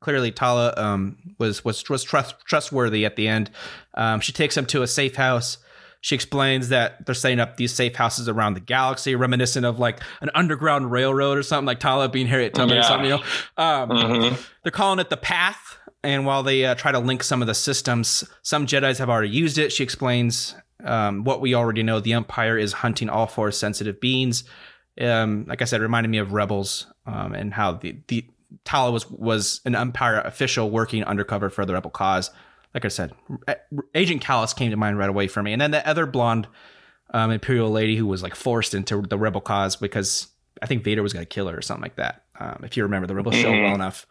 [0.00, 3.50] clearly tala um, was was was trust, trustworthy at the end.
[3.94, 5.58] Um, she takes him to a safe house.
[6.00, 10.00] She explains that they're setting up these safe houses around the galaxy reminiscent of like
[10.22, 13.62] an underground railroad or something like tala being harriet tubman or something you know?
[13.62, 17.42] Um, hmm they're calling it the path and while they uh, try to link some
[17.42, 19.72] of the systems some jedis have already used it.
[19.72, 22.00] She explains um, what we already know.
[22.00, 24.44] The empire is hunting all force sensitive beings.
[25.00, 28.26] Um, like i said it reminded me of rebels um, and how the, the
[28.64, 32.30] tala was was an empire official working undercover for the rebel cause.
[32.74, 33.12] Like i said
[33.94, 35.52] agent Kallus came to mind right away for me.
[35.52, 36.48] And then the other blonde
[37.12, 40.28] um, imperial lady who was like forced into the rebel cause because
[40.62, 42.82] i think vader was going to kill her or something like that um, if you
[42.82, 44.06] remember the rebel show well enough.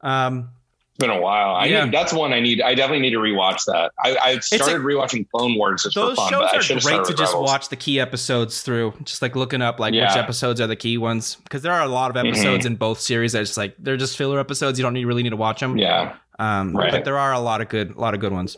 [0.00, 0.50] Um,
[0.98, 1.54] been a while.
[1.54, 1.84] I Yeah.
[1.84, 2.60] need, that's one I need.
[2.60, 3.92] I definitely need to rewatch that.
[4.04, 7.14] I, I started rewatching Clone Wars just those for fun, shows but are great to
[7.14, 7.48] just Rebels.
[7.50, 10.98] watch the key episodes through just like looking up like which episodes are the key
[10.98, 14.16] ones because there are a lot of episodes in both series that's like they're just
[14.16, 16.90] filler episodes you don't need, really need to watch them Yeah, um, Right.
[16.90, 18.56] but there are a lot of good a lot of good ones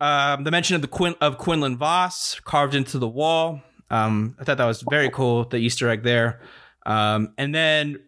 [0.00, 4.44] um, the mention of the Quin- of Quinlan Vos carved into the wall um, I
[4.44, 6.40] thought that was very cool the Easter egg there
[6.86, 7.98] um, and then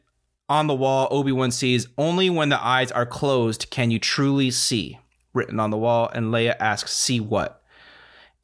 [0.49, 4.99] on the wall Obi-Wan sees only when the eyes are closed can you truly see.
[5.35, 7.63] Written on the wall and Leia asks see what?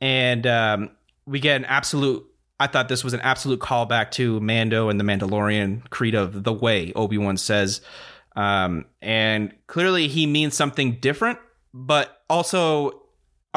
[0.00, 0.90] And um,
[1.26, 2.24] we get an absolute
[2.60, 6.52] I thought this was an absolute callback to Mando and the Mandalorian creed of the
[6.52, 7.80] way Obi-Wan says
[8.34, 11.38] um, and clearly he means something different
[11.74, 13.02] but also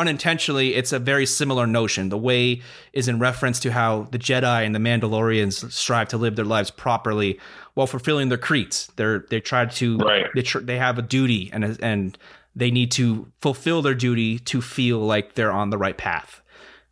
[0.01, 2.61] unintentionally it's a very similar notion the way
[2.93, 6.71] is in reference to how the Jedi and the Mandalorians strive to live their lives
[6.71, 7.39] properly
[7.75, 10.25] while fulfilling their creeds they're they try to Right.
[10.35, 12.17] they tr- they have a duty and and
[12.55, 16.41] they need to fulfill their duty to feel like they're on the right path.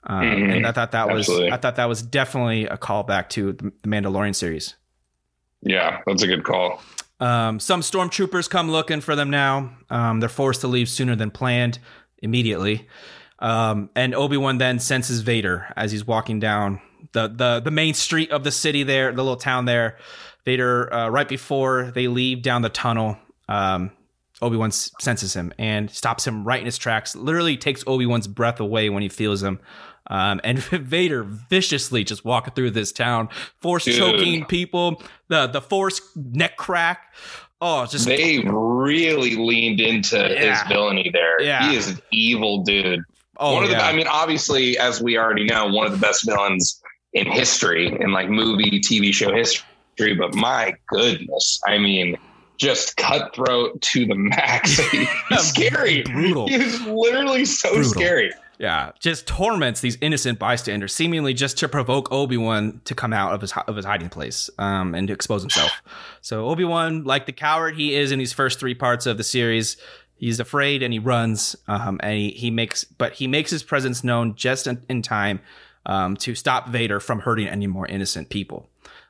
[0.06, 0.56] Um, Mhm.
[0.56, 1.46] And I thought that Absolutely.
[1.50, 4.76] was I thought that was definitely a callback to the the Mandalorian series.
[5.62, 6.82] yeah, that's a good call.
[7.20, 9.72] Um, some stormtroopers come looking for them now.
[9.90, 11.80] Um, they're forced to leave sooner than planned,
[12.22, 12.88] immediately.
[13.40, 16.82] Um, and Obi Wan then senses Vader as he's walking down
[17.14, 19.98] the the the main street of the city there, the little town there.
[20.46, 23.92] Vader, uh, right before they leave down the tunnel, um,
[24.42, 27.16] Obi Wan senses him and stops him right in his tracks.
[27.16, 29.60] Literally takes Obi Wan's breath away when he feels him.
[30.08, 33.30] Um, and Vader viciously just walking through this town,
[33.62, 37.14] force choking people, the the force neck crack.
[37.62, 40.60] Oh, just They really leaned into Yeah.
[40.60, 41.42] his villainy there.
[41.42, 41.70] Yeah.
[41.70, 43.02] He is an evil dude.
[43.38, 43.78] oh one of the.
[43.84, 46.82] I mean, obviously, as we already know, one of the best villains
[47.14, 49.66] in history, in like movie, TV show history.
[50.18, 52.18] But my goodness, I mean,
[52.58, 54.78] just cutthroat to the max.
[54.92, 56.02] He's scary.
[56.04, 56.48] brutal.
[56.48, 57.92] He's literally so Brutal.
[57.92, 58.32] scary.
[58.60, 63.34] Yeah, just torments these innocent bystanders, seemingly just to provoke Obi Wan to come out
[63.34, 65.72] of his of his hiding place um, and to expose himself.
[66.22, 69.24] so Obi Wan, like the coward he is in these first three parts of the
[69.24, 69.78] series,
[70.20, 71.56] he's afraid and he runs.
[71.70, 75.40] Um, and he, he makes, but he makes his presence known just in, in time
[75.86, 78.70] um, to stop Vader from hurting any more innocent people.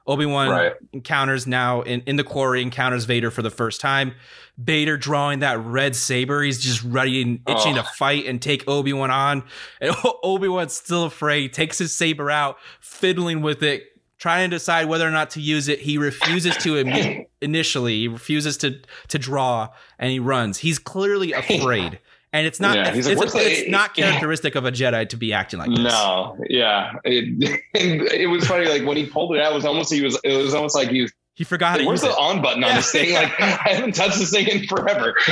[0.10, 0.74] Obi Wan Right.
[0.91, 4.13] encounters now in, in the quarry encounters Vader for the first time.
[4.58, 6.41] Vader drawing that red saber.
[6.41, 7.84] He's just ready and itching Oh.
[7.84, 9.43] to fight and take Obi Wan on.
[9.80, 11.54] And Obi Wan's still afraid.
[11.54, 13.84] Takes his saber out, fiddling with it,
[14.17, 15.80] trying to decide whether or not to use it.
[15.80, 16.78] He refuses to
[17.41, 18.00] initially.
[18.00, 19.69] He refuses to to draw,
[20.00, 20.58] and he runs.
[20.58, 22.00] He's clearly afraid.
[22.32, 22.76] And it's not.
[22.76, 25.60] Yeah, it's, like, it's, "Where's the-" it's not characteristic of a Jedi to be acting
[25.60, 25.80] like this.
[25.80, 28.68] No, yeah, it, it was funny.
[28.68, 30.20] Like when he pulled it out, it was almost he was.
[30.24, 31.12] It was almost like he was.
[31.34, 32.18] He forgot Where's the it.
[32.20, 33.13] on button on this thing?
[33.13, 35.15] Like I haven't touched this thing in forever.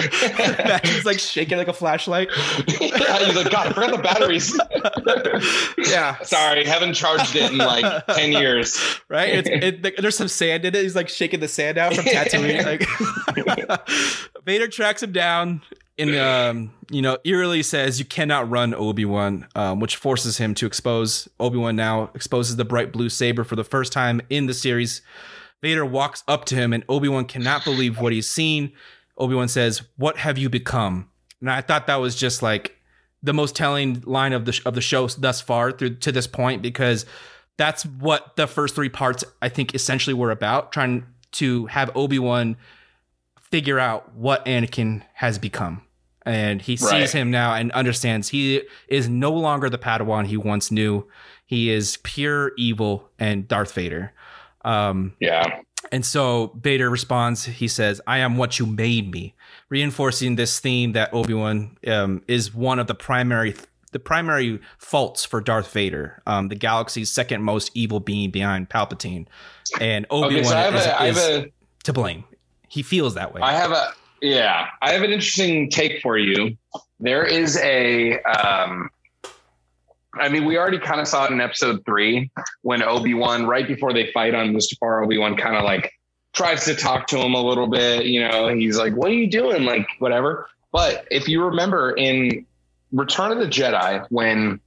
[0.83, 2.29] He's like shaking like a flashlight.
[2.79, 4.57] yeah, he's like, God, I forgot the batteries.
[5.91, 6.17] Yeah.
[6.21, 8.79] Sorry, haven't charged it in like ten years.
[9.09, 9.45] right?
[9.45, 9.49] It's,
[9.85, 10.81] it, there's some sand in it.
[10.81, 12.65] He's like shaking the sand out from Tatooine.
[12.65, 13.85] Like
[14.45, 15.61] Vader tracks him down
[15.97, 20.53] and um, you know eerily says, "You cannot run, Obi Wan," um, which forces him
[20.55, 21.75] to expose Obi Wan.
[21.75, 25.01] Now exposes the bright blue saber for the first time in the series.
[25.61, 28.71] Vader walks up to him, and Obi Wan cannot believe what he's seen.
[29.17, 31.09] Obi Wan says, "What have you become?"
[31.41, 32.77] And I thought that was just like
[33.23, 36.61] the most telling line of the of the show thus far through to this point
[36.61, 37.05] because
[37.57, 42.55] that's what the first three parts I think essentially were about trying to have Obi-Wan
[43.41, 45.81] figure out what Anakin has become.
[46.27, 47.09] And he sees Right.
[47.09, 51.07] him now and understands he is no longer the Padawan he once knew.
[51.45, 54.11] He is pure evil and Darth Vader.
[54.65, 55.61] Um, Yeah.
[55.91, 59.35] and so Vader responds, he says, I am what you made me,
[59.69, 63.55] reinforcing this theme that Obi-Wan um, is one of the primary
[63.93, 69.27] the primary faults for Darth Vader, um, the galaxy's second most evil being behind Palpatine.
[69.79, 71.51] And Obi-Wan Okay, so is, a, is a,
[71.85, 72.25] to blame.
[72.67, 73.41] He feels that way.
[73.41, 76.57] I have a, yeah, I have an interesting take for you.
[76.99, 78.89] There is a, um,
[80.13, 83.67] I mean, we already kind of saw it in episode three when Obi Wan, right
[83.67, 85.93] before they fight on Mustafar, Obi Wan kind of like
[86.33, 88.05] tries to talk to him a little bit.
[88.05, 90.47] You know, he's like, "What are you doing?" Like, whatever.
[90.71, 92.45] But if you remember in
[92.91, 94.59] Return of the Jedi, when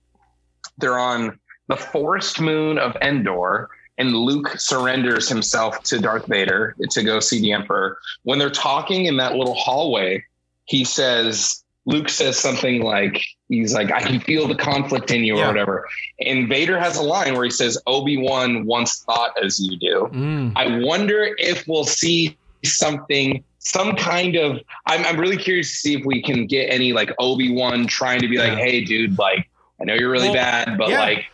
[0.79, 7.03] they're on the forest moon of Endor, and Luke surrenders himself to Darth Vader to
[7.05, 7.99] go see the Emperor.
[8.23, 10.25] When they're talking in that little hallway,
[10.65, 15.37] he says, Luke says something like, he's like, I can feel the conflict in you
[15.37, 15.45] Yeah.
[15.45, 15.89] or whatever.
[16.21, 20.09] And Vader has a line where he says, Obi Wan once thought as you do.
[20.13, 20.53] Mm.
[20.57, 24.61] I wonder if we'll see something, some kind of.
[24.87, 28.21] I'm, I'm really curious to see if we can get any like Obi Wan trying
[28.21, 29.49] to be like, hey, dude, like,
[29.81, 31.01] I know you're really Well, bad, but yeah.
[31.01, 31.25] like,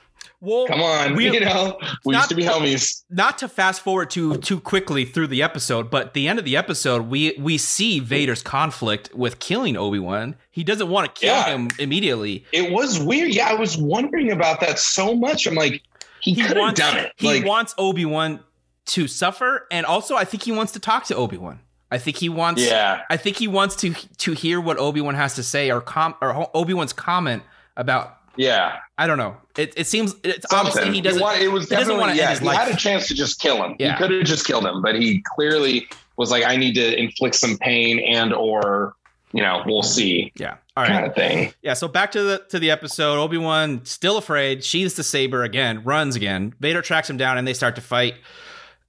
[0.41, 3.03] Well, come on, we- you know, we not- used to be homies.
[3.11, 6.57] not to fast forward too too quickly through the episode, but the end of the
[6.57, 10.37] episode, we we see Vader's conflict with killing Obi Wan.
[10.51, 11.47] He doesn't want to kill Yeah.
[11.47, 12.45] him immediately.
[12.53, 13.35] It was weird.
[13.35, 15.47] Yeah, I was wondering about that so much.
[15.47, 15.83] I'm like,
[16.21, 17.13] he, He could have wants done it.
[17.17, 18.41] he like, wants Obi Wan
[18.87, 21.61] to suffer, and also I think he wants to talk to Obi Wan.
[21.91, 22.61] I think he wants.
[22.63, 25.81] yeah, I think he wants to to hear what Obi Wan has to say, or
[25.81, 27.43] com or Obi Wan's comment
[27.77, 28.16] about.
[28.37, 28.79] Yeah.
[28.99, 29.37] I don't know.
[29.57, 30.69] It it seems it's Something.
[30.69, 31.21] obviously he doesn't.
[31.23, 33.63] want- it was he doesn't wanna end yeah, he had a chance to just kill
[33.63, 33.77] him.
[33.79, 33.93] Yeah.
[33.93, 37.35] He could have just killed him, but he clearly was like, I need to inflict
[37.35, 38.95] some pain and or,
[39.33, 40.57] you know, we'll see yeah.
[40.77, 40.93] All right.
[40.93, 41.53] kind of thing.
[41.63, 43.19] Yeah, so back to the to the episode.
[43.19, 44.63] Obi Wan still afraid.
[44.63, 46.55] Sheathes the saber again, runs again.
[46.61, 48.15] Vader tracks him down, and they start to fight.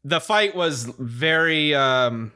[0.04, 2.32] The fight was very um,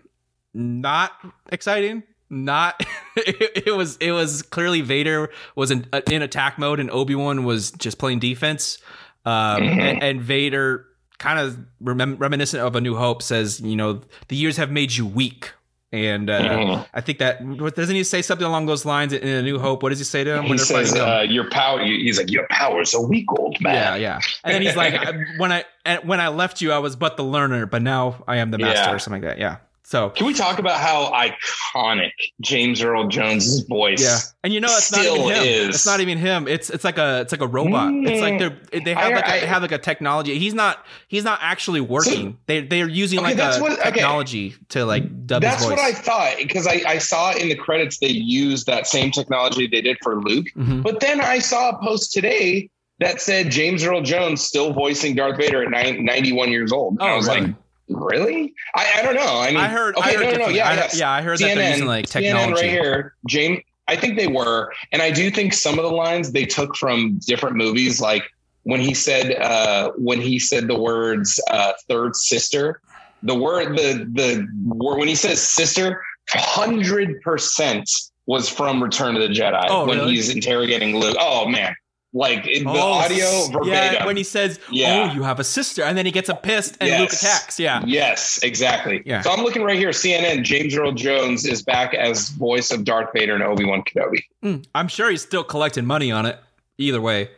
[0.53, 1.11] not
[1.51, 2.03] exciting.
[2.33, 2.81] Not
[3.17, 7.13] it, it was it was clearly Vader was in, uh, in attack mode, and Obi
[7.13, 8.77] Wan was just playing defense.
[9.25, 10.85] Um, and, and Vader,
[11.19, 14.93] kind of remem- reminiscent of A New Hope, says, "You know, the years have made
[14.95, 15.51] you weak."
[15.93, 16.87] And uh, Mhm.
[16.93, 19.83] I think that what- doesn't he say something along those lines in A New Hope?
[19.83, 22.79] What does he say to him He says, uh, "Your power." He's like, "Your power
[22.81, 23.95] is a weak old man." yeah.
[23.97, 24.19] Yeah.
[24.45, 24.95] And then he's like,
[25.37, 28.37] "When I and when I left you, I was but the learner, but now I
[28.37, 28.95] am the master," Yeah.
[28.95, 29.39] or something like that.
[29.39, 29.57] Yeah.
[29.83, 34.01] So Can we talk about how iconic James Earl Jones's voice?
[34.01, 35.43] yeah, and you know it's not even him.
[35.43, 35.75] is.
[35.75, 36.47] It's not even him.
[36.47, 37.91] It's it's like a it's like a robot.
[37.93, 40.37] It's like they're they have I- like a, I- they have like a technology.
[40.39, 42.37] He's not he's not actually working.
[42.45, 43.91] they they're using Okay, like that's a what- okay.
[43.91, 45.77] technology to like dub That's his voice.
[45.77, 49.67] what I thought because I, I saw in the credits they used that same technology
[49.67, 50.47] they did for Luke.
[50.57, 50.83] Mhm.
[50.83, 55.37] But then I saw a post today that said James Earl Jones still voicing Darth
[55.37, 56.93] Vader at nine, 91 years old.
[56.93, 57.41] And Oh, I was really?
[57.47, 57.55] like,
[57.95, 58.53] really?
[58.75, 59.39] I, I don't know.
[59.39, 59.95] I mean, I heard.
[59.97, 60.49] Okay, I heard no, no, no.
[60.49, 60.99] Yeah, I, yes.
[60.99, 61.11] yeah.
[61.11, 62.53] I heard that they're using like technology.
[62.53, 63.15] CNN right here.
[63.27, 66.75] James, I think they were, and I do think some of the lines they took
[66.75, 68.23] from different movies, like
[68.63, 72.81] when he said uh, when he said the words uh, "third sister,"
[73.23, 77.89] the word the the word when he says "sister," hundred percent
[78.27, 80.13] was from Return of the Jedi Oh, when really?
[80.13, 81.17] he's interrogating Luke.
[81.19, 81.75] Oh man,
[82.13, 83.67] like it, the Oh, audio verbatim.
[83.93, 85.09] Yeah, when he says, Yeah.
[85.09, 86.99] "Oh, you have a sister," and then he gets a pissed and Yes.
[86.99, 87.59] Luke attacks.
[87.59, 87.81] Yeah.
[87.85, 89.01] Yes, exactly.
[89.05, 89.21] Yeah.
[89.21, 89.89] So I'm looking right here.
[89.91, 90.43] CNN.
[90.43, 94.23] James Earl Jones is back as voice of Darth Vader and Obi Wan Kenobi.
[94.43, 96.37] Mm, I'm sure he's still collecting money on it.
[96.77, 97.29] Either way.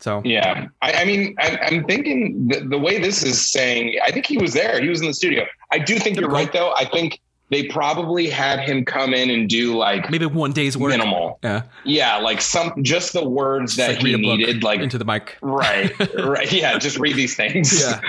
[0.00, 3.98] So Yeah, I, I mean, I, I'm thinking the, the way this is saying.
[4.04, 4.80] I think he was there.
[4.80, 5.44] He was in the studio.
[5.72, 6.72] I do think you're right, though.
[6.76, 10.90] I think they probably had him come in and do like maybe one day's work.
[10.90, 11.38] minimal.
[11.42, 11.62] Yeah.
[11.84, 14.62] Yeah, like some just the words Just, that like, he needed.
[14.62, 15.36] Like into the mic.
[15.42, 16.50] right, right.
[16.52, 17.80] Yeah, just read these things.
[17.80, 18.00] Yeah.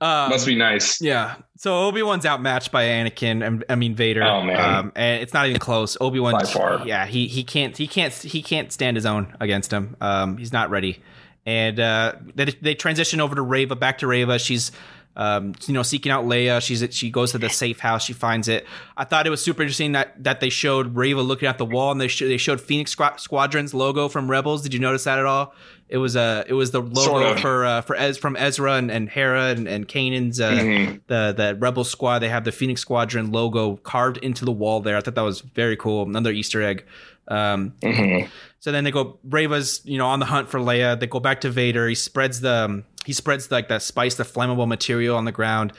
[0.00, 1.00] Um, must be nice.
[1.00, 1.36] Yeah.
[1.56, 3.46] So Obi Wan's outmatched by Anakin.
[3.46, 4.22] and- I mean Vader.
[4.24, 4.58] Oh, man.
[4.60, 5.96] Um, and it's not even close.
[6.00, 6.32] Obi Wan.
[6.32, 6.86] By far.
[6.86, 7.06] Yeah.
[7.06, 9.96] He he can't he can't he can't stand his own against him.
[10.00, 11.00] Um, he's not ready.
[11.46, 13.74] And uh, they they transition over to Reva.
[13.76, 14.38] Back to Reva.
[14.38, 14.70] She's
[15.16, 16.62] um, you know, seeking out Leia.
[16.62, 18.04] She's she goes to the safe house.
[18.04, 18.66] She finds it.
[18.96, 21.92] I thought it was super interesting that that they showed Reva looking at the wall
[21.92, 24.62] and they sh- they showed Phoenix Squa- Squadron's logo from Rebels.
[24.62, 25.54] Did you notice that at all?
[25.88, 27.40] It was uh, it was the logo Sort of.
[27.40, 31.00] for uh, for Ez- from Ezra and, and Hera and, and Kanan's uh, Mhm.
[31.08, 32.20] the the Rebel Squad.
[32.20, 34.96] They have the Phoenix Squadron logo carved into the wall there.
[34.96, 36.04] I thought that was very cool.
[36.04, 36.84] Another Easter egg.
[37.28, 38.28] Um, Mhm.
[38.58, 39.18] so then they go.
[39.22, 40.98] Reva's you know on the hunt for Leia.
[40.98, 41.86] They go back to Vader.
[41.86, 45.72] He spreads the um, he spreads like that spice, the flammable material on the ground.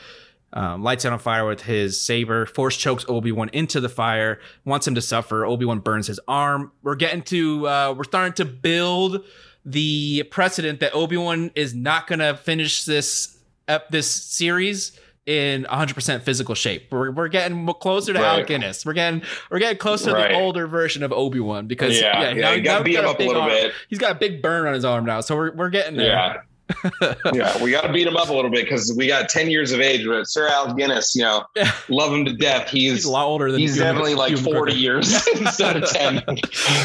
[0.56, 4.40] um, lights it on fire with his saber, force chokes Obi Wan into the fire,
[4.66, 5.46] wants him to suffer.
[5.48, 6.72] Obi Wan burns his arm.
[6.84, 9.26] We're getting to, uh, we're starting to build
[9.66, 13.36] the precedent that Obi Wan is not going to finish this
[13.68, 16.92] ep- this series in 100% physical shape.
[16.92, 18.28] We're, we're getting closer to Right.
[18.28, 18.86] Alec Guinness.
[18.86, 22.30] We're getting we're getting closer to the older version of Obi Wan because yeah, yeah,
[22.30, 23.50] yeah, now- now got beat him got up a little arm.
[23.52, 23.74] bit.
[23.90, 26.08] He's got a big burn on his arm now, so we're we're getting there.
[26.08, 26.38] Yeah.
[27.34, 29.72] yeah, we got to beat him up a little bit because we got 10 years
[29.74, 30.06] of age.
[30.08, 31.44] But Sir Al Guinness, you know,
[31.90, 32.70] love him to death.
[32.70, 34.80] He's He's a lot older than he's Ewan- definitely like Ewan 40 McGregor.
[34.82, 36.24] years instead of 10.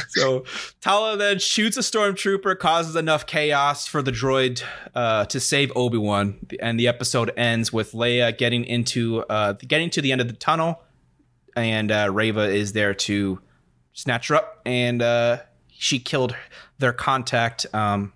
[0.09, 0.45] So
[0.81, 4.63] Tala then shoots a stormtrooper, causes enough chaos for the droid
[4.95, 9.91] uh, to save Obi Wan, and the episode ends with Leia getting into uh, getting
[9.91, 10.83] to the end of the tunnel,
[11.57, 13.41] and uh, Reva is there to
[13.93, 15.39] snatch her up, and uh,
[15.71, 16.35] she killed
[16.79, 18.13] their contact um,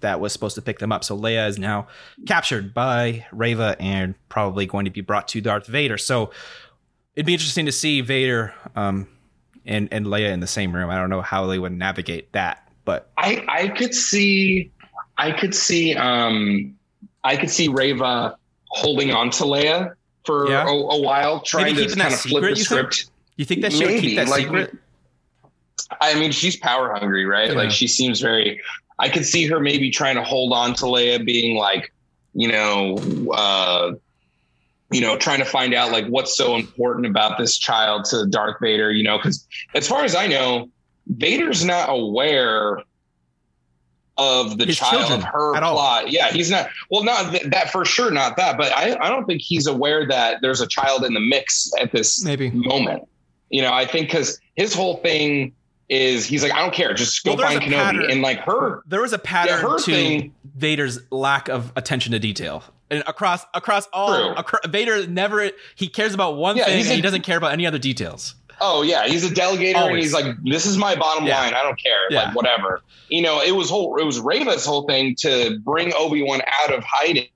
[0.00, 1.04] that was supposed to pick them up.
[1.04, 1.86] So Leia is now
[2.26, 5.98] captured by Reva and probably going to be brought to Darth Vader.
[5.98, 6.30] So
[7.14, 8.52] it'd be interesting to see Vader.
[8.74, 9.08] Um,
[9.64, 10.90] and and Leia in the same room.
[10.90, 14.70] I don't know how they would navigate that, but I I could see
[15.18, 16.76] I could see um
[17.24, 18.36] I could see Reva
[18.68, 19.94] holding on to Leia
[20.24, 20.66] for Yeah.
[20.66, 22.64] a, a while, trying to kind of flip the you think?
[22.66, 23.10] script.
[23.36, 24.76] you think that she would Maybe, keep that like, secret?
[26.00, 27.48] I mean, she's power hungry, right?
[27.48, 27.54] Yeah.
[27.56, 28.60] Like she seems very.
[28.98, 31.92] I could see her maybe trying to hold on to Leia, being like,
[32.34, 32.96] you know,
[33.32, 33.92] uh,
[34.90, 38.56] you know, trying to find out like what's so important about this child to Darth
[38.60, 38.92] Vader.
[38.92, 40.70] You know, because as far as I know,
[41.08, 42.82] Vader's not aware
[44.18, 45.74] of the His child of her at all.
[45.74, 46.10] plot.
[46.10, 46.68] Yeah, he's not.
[46.90, 48.56] Well, not th- that for sure, not that.
[48.56, 51.92] But I, I don't think he's aware that there's a child in the mix at
[51.92, 52.50] this Maybe.
[52.50, 53.02] moment.
[53.50, 55.52] You know, I think because his whole thing
[55.88, 57.72] is he's like, I don't care, just go Well, find Kenobi.
[57.74, 58.10] pattern.
[58.10, 62.18] And like her, There was a pattern her to thing- Vader's lack of attention to
[62.18, 62.62] detail.
[62.90, 64.34] And across across all True.
[64.36, 67.66] acro- Vader never he cares about one Yeah, thing and he doesn't care about any
[67.66, 68.34] other details.
[68.60, 71.40] oh yeah, he's a delegator, and he's like, this is my bottom Yeah.
[71.40, 71.52] line.
[71.54, 72.26] I don't care, Yeah.
[72.26, 72.80] like whatever.
[73.08, 76.72] You know, it was whole, it was Reva's whole thing to bring Obi Wan out
[76.72, 77.26] of hiding.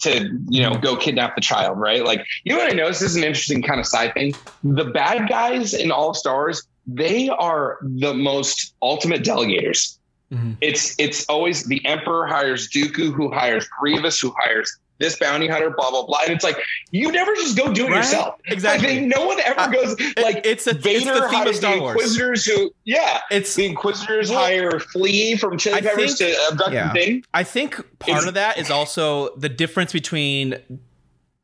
[0.00, 2.04] To you know, go kidnap the child, right?
[2.04, 3.00] Like, you know what I noticed?
[3.00, 4.34] This is an interesting kind of side thing.
[4.64, 9.98] The bad guys in all of Star Wars, they are the most ultimate delegators.
[10.32, 10.56] Mhm.
[10.60, 15.70] It's it's always the Emperor hires Dooku, who hires Grievous, who hires this bounty hunter,
[15.76, 16.20] blah blah blah.
[16.24, 16.56] And it's like
[16.90, 17.96] you never just go do it Right?
[17.98, 18.36] yourself.
[18.46, 18.88] Exactly.
[18.88, 21.54] I think no one ever Uh, goes like it's a it's Vader the theme of
[21.56, 21.94] Star the Wars.
[21.96, 23.20] Inquisitors who yeah.
[23.30, 26.88] It's The Inquisitors Well, hire Flea from Chili I Peppers think- to abduct yeah.
[26.92, 27.24] the thing.
[27.34, 30.56] I think part It's- of that is also the difference between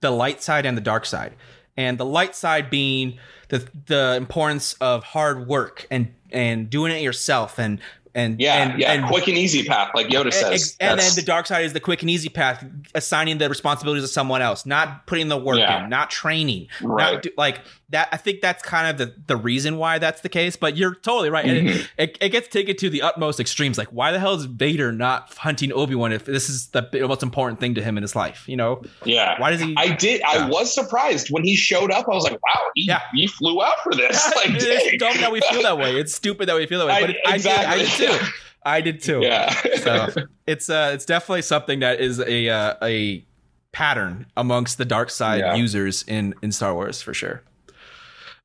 [0.01, 1.35] the light side and the dark side.
[1.79, 3.19] And the light side being
[3.49, 7.81] the the importance of hard work and and doing it yourself and
[8.15, 8.93] and Yeah, and, yeah.
[8.93, 10.77] and quick and easy path, like Yoda says.
[10.81, 12.65] And then the dark side is the quick and easy path,
[12.95, 15.85] assigning the responsibilities to someone else, not putting the work Yeah.
[15.85, 17.13] in, not training, Right.
[17.15, 17.61] not do, like
[17.91, 18.09] that.
[18.13, 20.57] I think that's kind of the, the reason why that's the case.
[20.57, 21.45] But you're totally right.
[21.45, 21.79] And Mm-hmm.
[21.99, 23.79] it, it, it gets taken to the utmost extremes.
[23.79, 27.23] Like, why the hell is Vader not hunting Obi Wan if this is the most
[27.23, 28.49] important thing to him in his life?
[28.49, 29.41] You know, yeah.
[29.41, 29.75] why does he?
[29.77, 30.21] I did.
[30.21, 30.45] Yeah.
[30.45, 32.07] I was surprised when he showed up.
[32.09, 33.01] I was like, "Wow, he, Yeah.
[33.15, 35.97] he flew out for this." Like, it's dumb that we feel that way.
[35.99, 36.93] It's stupid that we feel that way.
[36.95, 38.19] I- But I, did, I did too.
[38.65, 39.21] I did too.
[39.23, 39.51] Yeah.
[39.77, 40.09] so
[40.47, 43.25] it's uh it's definitely something that is a uh, a
[43.73, 45.55] pattern amongst the dark side Yeah.
[45.55, 47.43] users in in Star Wars for sure.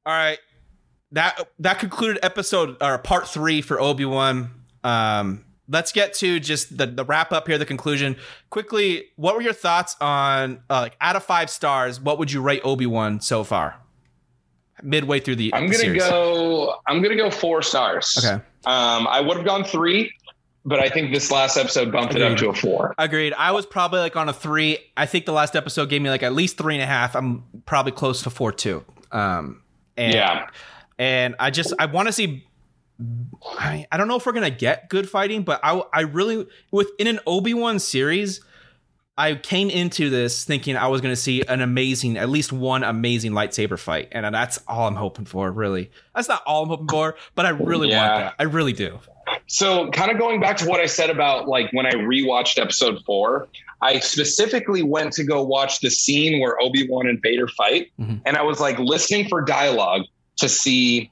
[0.05, 0.39] All right.
[1.11, 4.51] That that concluded episode or part 3 for Obi-Wan.
[4.83, 8.15] Um let's get to just the the wrap up here the conclusion.
[8.49, 12.41] Quickly, what were your thoughts on uh, like out of 5 stars, what would you
[12.41, 13.75] rate Obi-Wan so far?
[14.81, 16.03] Midway through the I'm the gonna series.
[16.03, 16.75] go.
[16.87, 18.15] I'm gonna go four stars.
[18.17, 18.33] Okay.
[18.65, 20.11] Um, I would have gone three,
[20.65, 22.93] but I think this last episode bumped it up to a four.
[22.97, 23.33] Agreed.
[23.37, 24.79] I was probably like on a three.
[24.97, 27.15] I think the last episode gave me like at least three and a half.
[27.15, 28.83] I'm probably close to four too.
[29.11, 29.61] Um,
[29.97, 30.47] and, Yeah.
[30.99, 32.45] And I just I want to see.
[33.59, 37.07] I, I don't know if we're gonna get good fighting, but I I really within
[37.07, 38.41] an Obi Wan series.
[39.15, 42.83] I came into this thinking I was going to see an amazing, at least one
[42.83, 45.51] amazing lightsaber fight, and that's all I'm hoping for.
[45.51, 47.97] Really, that's not all I'm hoping for, but I really Yeah.
[48.07, 48.35] want that.
[48.39, 48.97] I really do.
[49.45, 53.03] So, kind of going back to what I said about like when I rewatched episode
[53.05, 53.47] four,
[53.83, 58.21] I specifically went to go watch the scene where Obi Wan and Vader fight, Mhm.
[58.25, 60.03] and I was like listening for dialogue
[60.37, 61.11] to see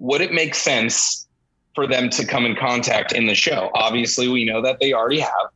[0.00, 1.26] would it make sense
[1.74, 3.70] for them to come in contact in the show.
[3.74, 5.48] Obviously, we know that they already have,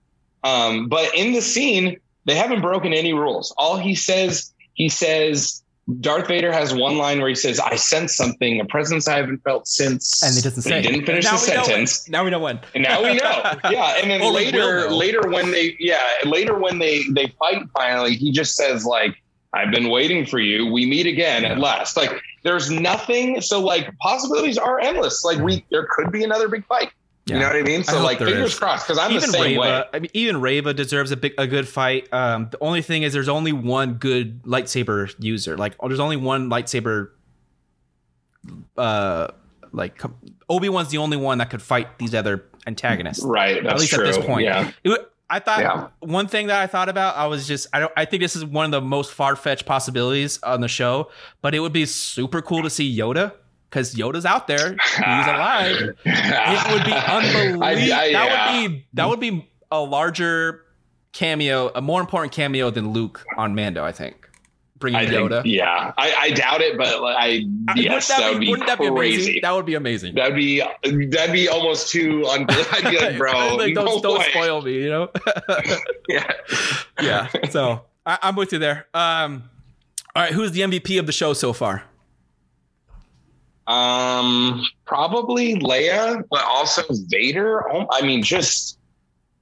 [0.45, 1.97] um, but in the scene,
[2.27, 3.55] they haven't broken any rules.
[3.57, 5.62] All he says, he says.
[6.01, 9.43] Darth Vader has one line where he says, "I sense something, a presence I haven't
[9.43, 10.77] felt since." And he doesn't say.
[10.81, 12.07] He didn't finish now the sentence.
[12.07, 12.13] when.
[12.13, 12.61] Now we know when.
[12.75, 13.43] And now we know.
[13.71, 13.97] Yeah.
[14.01, 18.15] And then Or we later, later when they, yeah, later when they they fight finally,
[18.15, 19.17] he just says like,
[19.53, 20.67] I've been waiting for you.
[20.73, 21.97] We meet again at last.
[21.97, 22.13] Like
[22.45, 23.41] there's nothing.
[23.41, 25.25] So like possibilities are endless.
[25.25, 26.91] Like we there could be another big fight.
[27.27, 27.35] Yeah.
[27.37, 27.85] You know what I mean?
[27.85, 28.59] So hope like fingers is.
[28.59, 29.69] crossed because I'm even the same way.
[29.71, 32.13] Reva, I mean, even Reva deserves a big, a good fight.
[32.13, 35.57] Um, the only thing is, there's only one good lightsaber user.
[35.57, 37.11] Like, there's only one lightsaber.
[38.77, 39.29] Uh,
[39.73, 40.03] like
[40.49, 43.25] Obi Wan's the only one that could fight these other antagonists.
[43.25, 43.63] Right.
[43.63, 44.05] That's at least true.
[44.05, 44.45] at this point.
[44.45, 44.71] Yeah.
[44.85, 45.89] It I thought Yeah.
[46.01, 48.45] one thing that I thought about, I was just, I don't, I think this is
[48.45, 51.11] one of the most far fetched possibilities on the show,
[51.41, 53.33] but it would be super cool to see Yoda
[53.73, 55.77] because Yoda's out there, he's alive.
[56.05, 57.65] It would be unbelievable.
[57.65, 58.61] I- I- that yeah.
[58.63, 60.63] would be that would be a larger
[61.13, 63.83] cameo, a more important cameo than Luke on Mando.
[63.83, 64.29] I think
[64.79, 65.43] bringing I think, Yoda.
[65.45, 68.91] yeah, I, I doubt it, but I Uh, yes, that, would be wouldn't that be
[68.91, 69.15] crazy.
[69.23, 69.41] amazing?
[69.43, 70.15] That would be amazing.
[70.17, 70.59] That'd be
[71.11, 72.27] that'd be almost too.
[72.27, 75.09] Un- I'd be like, bro, Like, don't, don't spoil me, you know.
[76.09, 76.31] Yeah.
[77.01, 77.29] yeah.
[77.51, 78.87] So I, I'm with you there.
[78.93, 79.45] Um,
[80.15, 81.85] all right, who's the MVP of the show so far?
[83.73, 87.73] Um, probably Leia, but also Vader.
[87.73, 88.79] Oh, I mean, just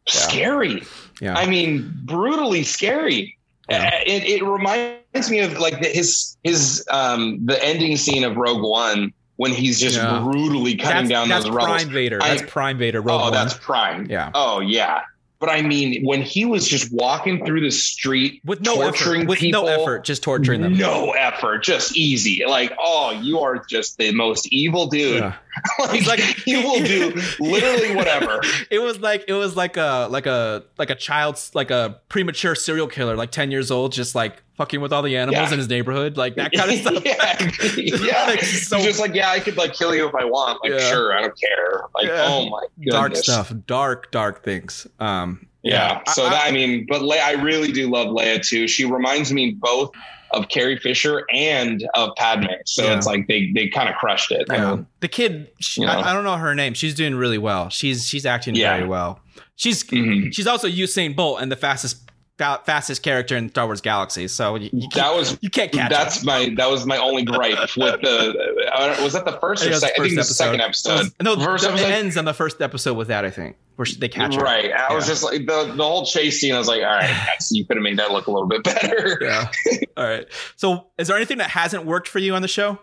[0.09, 0.83] scary.
[1.21, 1.37] Yeah.
[1.37, 3.37] I mean, brutally scary.
[3.69, 3.87] Yeah.
[3.95, 8.37] Uh, It, it reminds me of like the, his his um the ending scene of
[8.37, 10.21] Rogue One when he's just Yeah.
[10.23, 11.83] brutally cutting that's down that's those rebels.
[11.83, 12.19] Prime Vader.
[12.23, 13.01] I- That's Prime Vader.
[13.01, 13.33] Rogue oh, One.
[13.33, 14.07] that's Prime.
[14.11, 14.31] Yeah.
[14.35, 15.03] Oh yeah.
[15.41, 19.29] But I mean, when he was just walking through the street with no torturing effort.
[19.31, 20.75] With people, no effort, just torturing them.
[20.77, 22.45] no effort, just easy.
[22.47, 25.17] Like, oh, you are just the most evil dude.
[25.21, 25.35] Yeah.
[25.79, 28.43] like, He's like- he will do literally whatever.
[28.71, 32.55] It was like it was like a like a like a child's like a premature
[32.55, 35.53] serial killer, like ten years old, just like fucking with all the animals Yeah.
[35.55, 37.03] in his neighborhood, like that kind of stuff.
[37.05, 37.51] yeah,
[38.05, 38.25] yeah.
[38.27, 40.63] Like, He's so just like, yeah, I could like kill you if I want.
[40.63, 40.91] Like, Yeah.
[40.91, 41.83] sure, I don't care.
[41.95, 42.27] Like, Yeah.
[42.29, 42.93] oh my goodness.
[42.95, 44.87] dark stuff, dark, dark things.
[44.99, 46.01] Um, Yeah.
[46.13, 48.69] So I- that I mean, but Le- I really do love Leia too.
[48.69, 49.93] She reminds me both
[50.33, 52.47] of Carrie Fisher and of Padme.
[52.67, 52.97] So Yeah.
[52.97, 54.47] it's like they they kind of crushed it.
[54.51, 54.73] Yeah.
[54.73, 55.95] Um, the kid, she, You know.
[55.95, 56.75] I, I don't know her name.
[56.75, 57.69] She's doing really well.
[57.71, 58.77] She's she's acting Yeah.
[58.77, 59.21] very well.
[59.57, 60.33] She's mhm.
[60.35, 62.10] she's also Usain Bolt and the fastest fa-
[62.41, 64.27] fastest character in Star Wars Galaxy.
[64.29, 67.59] So you, you, That was you can't catch that's my that was my only gripe
[67.77, 70.01] with the uh, was that the first or second?
[70.01, 70.99] I think it the second episode.
[70.99, 71.91] was- no, First the- it episode?
[71.93, 73.25] ends on the first episode with that.
[73.25, 74.41] I think where they catch her.
[74.43, 74.73] Right.
[74.73, 76.55] I was just like the the whole chase scene.
[76.55, 79.19] I was like, all right, you could have made that look a little bit better.
[79.23, 79.51] Yeah.
[79.97, 80.27] All right.
[80.57, 82.79] So, is there anything that hasn't worked for you on the show?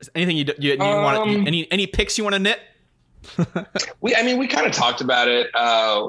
[0.00, 1.16] Is anything you you, you want?
[1.18, 2.58] Um, Any any picks you want to knit?
[4.00, 5.48] We, I mean, we kind of talked about it.
[5.54, 6.08] Uh,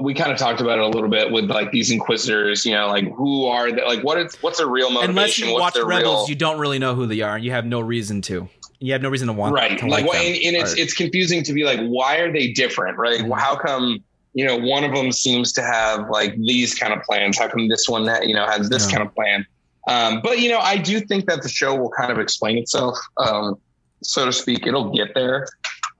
[0.00, 2.64] we kind of talked about it a little bit with like these inquisitors.
[2.64, 3.84] You know, like who are they?
[3.84, 5.10] Like, what is what's their real motivation?
[5.10, 7.36] Unless you what's watch Rebels, real you don't really know who they are.
[7.36, 8.48] and You have no reason to.
[8.80, 9.76] You have no reason to want right?
[9.78, 10.32] to Like, like, well, them.
[10.32, 12.96] and, and it's Or- it's confusing to be like, why are they different?
[12.96, 13.20] Right?
[13.20, 13.38] Mhm.
[13.38, 13.98] How come?
[14.34, 17.38] You know, one of them seems to have like these kind of plans.
[17.38, 18.96] How come this one, that you know, has this Yeah.
[18.98, 19.46] kind of plan?
[19.86, 22.96] Um, but you know, I do think that the show will kind of explain itself,
[23.18, 23.56] um,
[24.02, 24.66] so to speak.
[24.66, 25.46] It'll get there.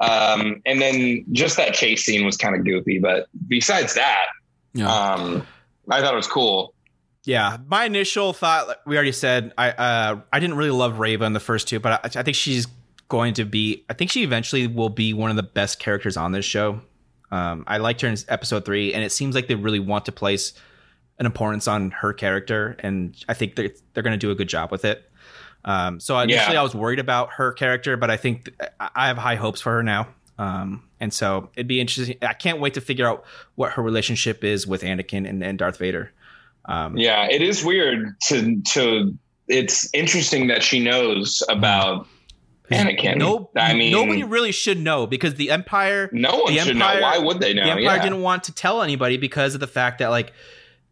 [0.00, 4.26] Um, and then just that chase scene was kind of goofy, but besides that,
[4.74, 4.88] Yeah.
[4.92, 5.46] um,
[5.90, 6.74] I thought it was cool.
[7.24, 11.24] Yeah, my initial thought, like we already said, I uh, I didn't really love Reva
[11.24, 12.66] in the first two, but I, I think she's
[13.08, 13.84] going to be.
[13.90, 16.80] I think she eventually will be one of the best characters on this show.
[17.30, 20.12] Um, I liked her in episode three, and it seems like they really want to
[20.12, 20.54] place
[21.18, 24.48] an importance on her character, and I think they're they're going to do a good
[24.48, 25.07] job with it.
[25.68, 26.60] Um, so initially, Yeah.
[26.60, 29.72] I was worried about her character, but I think th- I have high hopes for
[29.74, 30.08] her now.
[30.38, 32.16] Um, and so it'd be interesting.
[32.22, 33.24] I can't wait to figure out
[33.56, 36.10] what her relationship is with Anakin and, and Darth Vader.
[36.64, 39.14] Um, Yeah, it is weird to to.
[39.48, 42.06] It's interesting that she knows about
[42.70, 43.16] Anakin.
[43.16, 47.00] No, I mean, nobody really should know because the Empire, no one the should Empire-
[47.00, 47.06] know.
[47.06, 47.64] Why would they know?
[47.64, 48.02] the Empire yeah.
[48.02, 50.32] didn't want to tell anybody because of the fact that like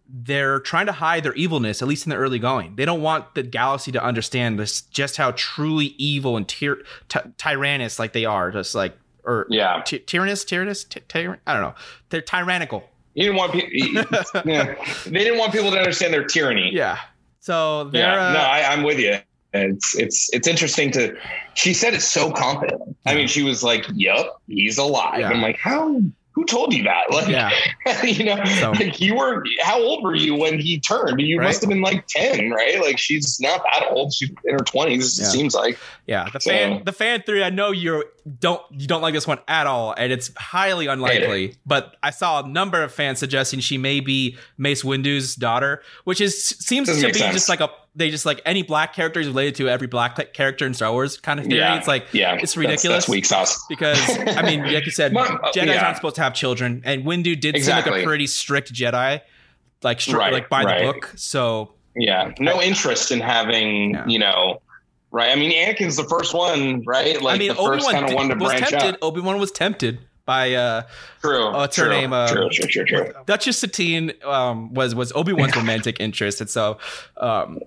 [0.08, 2.76] they're trying to hide their evilness, at least in the early going.
[2.76, 7.24] They don't want the galaxy to understand this, just how truly evil and tyr- ty-
[7.38, 11.00] tyrannous like they are, just like or yeah, ty- tyrannous, tyrannous, ty-
[11.46, 11.74] I don't know.
[12.10, 12.84] They're tyrannical.
[13.14, 14.04] you didn't want people.
[14.44, 14.74] yeah,
[15.06, 16.70] they didn't want people to understand their tyranny.
[16.72, 16.98] Yeah.
[17.40, 19.16] So they're Yeah, uh, no, I, I'm with you.
[19.52, 21.16] It's it's it's interesting to.
[21.54, 22.94] She said it so confidently.
[23.06, 25.30] I mean, she was like, "Yep, he's alive." Yeah.
[25.30, 26.00] I'm like, how?
[26.36, 27.10] Who told you that?
[27.10, 27.50] Like, yeah.
[28.04, 29.42] you know, So- like you were.
[29.62, 31.18] How old were you when he turned?
[31.20, 31.46] You Right.
[31.46, 32.78] must have been like ten, right?
[32.80, 34.12] Like she's not that old.
[34.12, 35.18] She's in her twenties.
[35.18, 35.24] Yeah.
[35.26, 35.78] It seems like.
[36.06, 37.42] Yeah, the So- fan the fan theory.
[37.42, 38.04] I know you
[38.38, 41.56] don't you don't like this one at all, and it's highly unlikely.
[41.64, 46.20] But I saw a number of fans suggesting she may be Mace Windu's daughter, which
[46.20, 47.32] is seems Doesn't to be sense.
[47.34, 50.66] just like a they just like any black character is related to every black character
[50.66, 51.60] in Star Wars kind of theory.
[51.60, 51.76] Yeah.
[51.78, 53.04] It's like Yeah, It's ridiculous.
[53.04, 53.64] That's, weak sauce.
[53.68, 55.84] because I mean, like you said, Mom, uh, Jedi's yeah.
[55.86, 59.20] aren't supposed to have children, and Windu did seem like a pretty strict Jedi,
[59.82, 60.86] like stri- Right, like by right.
[60.86, 61.12] the book.
[61.16, 64.06] So Yeah, no interest in having Yeah.
[64.06, 64.60] you know,
[65.10, 65.30] right?
[65.30, 67.20] I mean, Anakin's the first one, right?
[67.22, 68.94] Like I mean, the first kind of one to branch tempted.
[68.94, 68.98] out.
[69.00, 70.82] Obi Wan was tempted by uh,
[71.22, 71.38] True.
[71.44, 72.12] Oh, what's her true, name?
[72.12, 73.12] Uh, true, true, true, true.
[73.26, 74.12] Duchess Satine.
[74.24, 76.78] Um, was was Obi Wan's romantic interest, and so
[77.16, 77.60] um,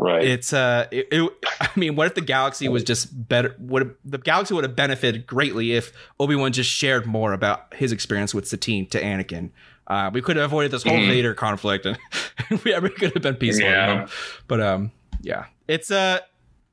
[0.00, 0.22] Right.
[0.24, 4.18] it's uh it, it- i mean what if the galaxy was just better would the
[4.18, 8.86] galaxy would have benefited greatly if obi-wan just shared more about his experience with satine
[8.86, 9.50] to anakin
[9.88, 11.08] uh we could have avoided this whole Mhm.
[11.08, 11.98] vader conflict and
[12.64, 13.86] we ever could have been peaceful you Yeah.
[13.94, 14.06] know?
[14.46, 16.20] but um yeah it's uh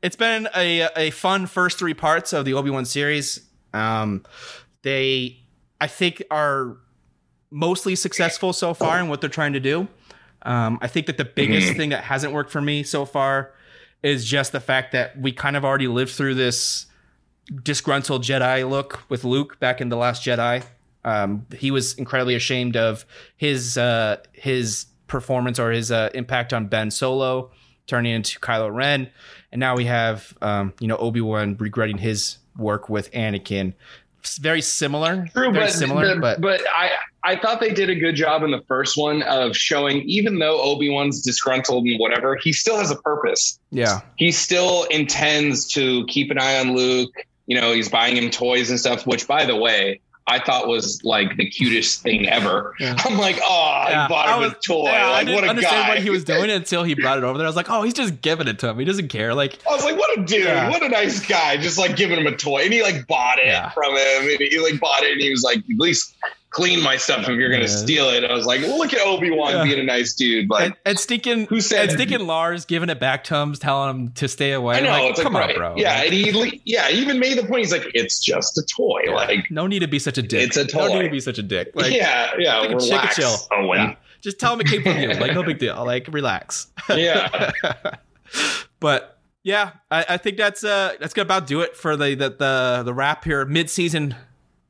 [0.03, 3.41] it's been a a fun first three parts of the obi-wan series
[3.73, 4.21] um
[4.83, 5.39] they
[5.81, 6.77] i think are
[7.49, 9.87] mostly successful so far in what they're trying to do
[10.45, 11.77] um, I think that the biggest Mhm.
[11.77, 13.51] thing that hasn't worked for me so far
[14.03, 16.85] is just the fact that we kind of already lived through this
[17.63, 20.63] disgruntled Jedi look with Luke back in the Last Jedi.
[21.03, 23.05] Um, he was incredibly ashamed of
[23.37, 27.51] his uh, his performance or his uh, impact on Ben Solo,
[27.85, 29.09] turning into Kylo Ren,
[29.51, 33.73] and now we have um, you know Obi Wan regretting his work with Anakin.
[34.19, 36.89] It's very similar, True, very but, similar, but but, but I
[37.25, 40.61] I thought they did a good job in the first one of showing even though
[40.61, 43.59] Obi Wan's disgruntled and whatever, he still has a purpose.
[43.71, 47.11] yeah, He still intends to keep an eye on Luke.
[47.47, 49.05] You know, he's buying him toys and stuff.
[49.07, 52.73] Which, by the way, I thought was like the cutest thing ever.
[52.79, 52.95] Yeah.
[53.05, 54.83] I'm like, oh, Yeah, I bought I him was- a toy.
[54.85, 55.89] Yeah, I like, didn't what a understand guy.
[55.89, 57.45] what he was doing until he brought it over there.
[57.45, 58.79] I was like, oh, he's just giving it to him.
[58.79, 59.35] He doesn't care.
[59.35, 60.69] Like, I was like, what a dude, Yeah.
[60.71, 62.63] what a nice guy, just like giving him a toy.
[62.63, 63.69] And he like bought it Yeah.
[63.69, 64.29] from him.
[64.29, 66.15] And he like bought it and he was like, at least
[66.55, 67.67] clean my stuff if you're gonna Yeah.
[67.67, 68.23] steal it.
[68.23, 69.63] I was like, look at Obi-Wan Yeah.
[69.65, 70.49] being a nice dude.
[70.49, 73.89] Like and, and stinking, who said and stinking Lars giving it back to him, telling
[73.89, 74.77] him to stay away.
[74.77, 75.49] I know, Like, it's like come right.
[75.51, 75.73] on, bro.
[75.75, 79.01] Yeah, and he yeah, he even made the point, he's like, it's just a toy.
[79.05, 79.15] Yeah.
[79.15, 80.47] Like no need to be such a dick.
[80.47, 80.87] It's a toy.
[80.87, 81.71] No need to be such a dick.
[81.75, 83.35] Like, yeah, yeah, a relax, chill.
[83.51, 83.77] Owen.
[83.79, 83.95] Yeah.
[84.21, 85.09] just tell him it came from you.
[85.09, 85.83] Like, no big deal.
[85.85, 86.67] Like, relax.
[86.89, 87.51] Yeah.
[88.79, 92.29] but yeah, I, I think that's uh that's gonna about do it for the the
[92.29, 94.15] the, the wrap here mid season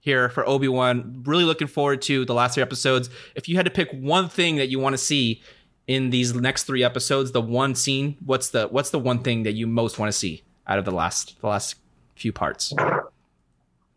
[0.06, 1.24] here for Obi Wan.
[1.26, 3.10] Really looking forward to the last three episodes.
[3.34, 5.42] If you had to pick one thing that you want to see
[5.88, 9.54] in these next three episodes, the one scene, what's the what's the one thing that
[9.54, 11.76] you most want to see out of the last the last
[12.16, 12.72] few parts?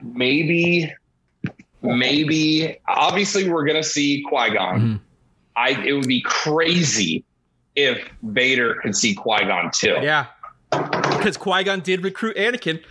[0.03, 0.93] maybe,
[1.83, 2.79] maybe.
[2.89, 4.81] Obviously, we're gonna see Qui Gon.
[4.81, 5.01] Mhm.
[5.57, 7.23] I it would be crazy
[7.77, 9.97] if Vader could see Qui Gon too.
[10.01, 10.27] Yeah,
[10.71, 12.83] because Qui Gon did recruit Anakin.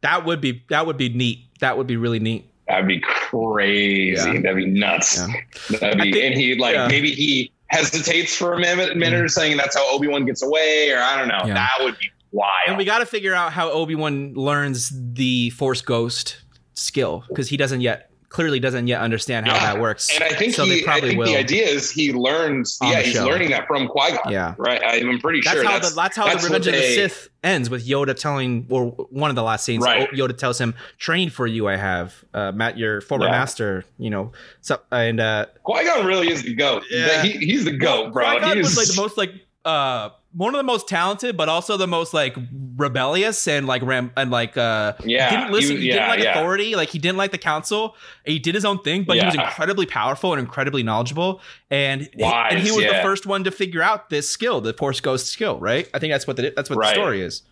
[0.00, 1.40] That would be that would be neat.
[1.60, 2.46] That would be really neat.
[2.68, 4.30] That'd be crazy.
[4.30, 4.40] Yeah.
[4.40, 5.18] That'd be nuts.
[5.18, 5.78] Yeah.
[5.78, 6.88] That'd be, think- and he like yeah.
[6.88, 9.28] maybe he hesitates for a minute, minute or mm-hmm.
[9.28, 11.42] saying that's how Obi Wan gets away, or I don't know.
[11.46, 11.54] Yeah.
[11.54, 12.50] That would be wild.
[12.68, 16.42] And we got to figure out how Obi Wan learns the Force Ghost
[16.74, 19.72] skill because he doesn't yet clearly doesn't yet understand how Yeah.
[19.74, 20.10] that works.
[20.14, 21.26] and I think so he, I think will.
[21.26, 22.78] the idea is he learns.
[22.82, 23.26] Yeah, he's show.
[23.26, 24.32] learning that from Qui Gon.
[24.32, 24.80] yeah, Right.
[24.84, 27.28] I'm pretty that's sure how that's the that's how that's the Revenge of the Sith
[27.44, 29.84] ends with Yoda telling or one of the last scenes.
[29.84, 30.10] Right.
[30.12, 33.32] Yoda tells him, "Train for you, I have uh, Matt, your former Yeah.
[33.32, 36.84] master." You know, so, and uh, Qui Gon really is the goat.
[36.90, 37.22] Yeah.
[37.22, 38.24] He, he's the goat, bro.
[38.38, 39.32] Qui-Gon was like the most like
[39.64, 42.34] uh one of the most talented, but also the most like
[42.76, 45.76] rebellious and like ram and like uh Yeah, didn't listen.
[45.76, 46.38] he- He, didn't like yeah.
[46.38, 46.74] authority.
[46.74, 47.96] Like he didn't like the council.
[48.24, 51.40] He did his own thing, but he was incredibly powerful and incredibly knowledgeable.
[51.70, 55.00] And Wise, and he was the first one to figure out this skill, the Force
[55.00, 55.58] Ghost skill.
[55.58, 55.88] Right?
[55.94, 56.88] I think that's what the that's what Right.
[56.94, 57.42] the story is.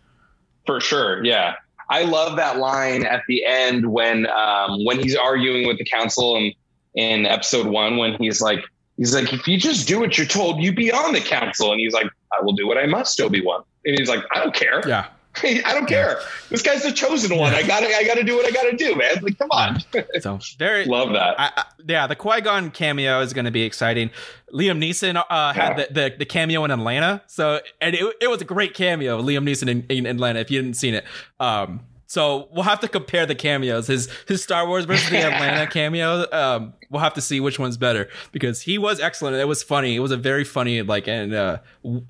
[0.66, 1.24] for sure.
[1.24, 1.54] Yeah,
[1.88, 6.36] I love that line at the end when um, when he's arguing with the council
[6.36, 6.54] and
[6.94, 8.64] in episode one when he's like
[8.96, 11.80] he's like if you just do what you're told, you be on the council, and
[11.80, 14.54] he's like I will do what I must, Obi Wan, and he's like I don't
[14.54, 14.86] care.
[14.86, 15.06] Yeah.
[15.42, 16.20] I don't care.
[16.48, 17.54] This guy's the chosen one.
[17.54, 19.22] I gotta, I gotta do what I gotta do, man.
[19.22, 19.78] Like, come on.
[20.20, 20.84] So very.
[20.86, 21.38] Love that.
[21.38, 24.10] I, I, yeah, the Qui Gon cameo is going to be exciting.
[24.52, 28.42] Liam Neeson uh, had the, the, the cameo in Atlanta, so and it, it was
[28.42, 29.22] a great cameo.
[29.22, 30.40] Liam Neeson in, in Atlanta.
[30.40, 31.04] If you didn't seen it,
[31.38, 33.86] um, so we'll have to compare the cameos.
[33.86, 36.26] His his Star Wars versus the Atlanta cameo.
[36.32, 39.36] Um, we'll have to see which one's better because he was excellent.
[39.36, 39.94] It was funny.
[39.94, 41.58] It was a very funny like and uh,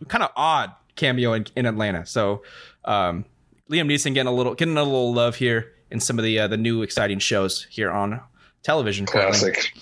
[0.08, 2.06] kind of odd cameo in, in Atlanta.
[2.06, 2.42] So
[2.86, 3.26] um,
[3.70, 6.48] Liam Neeson getting a little getting a little love here in some of the uh,
[6.48, 8.22] the new exciting shows here on
[8.62, 9.04] television.
[9.04, 9.52] currently.
[9.52, 9.72] Classic.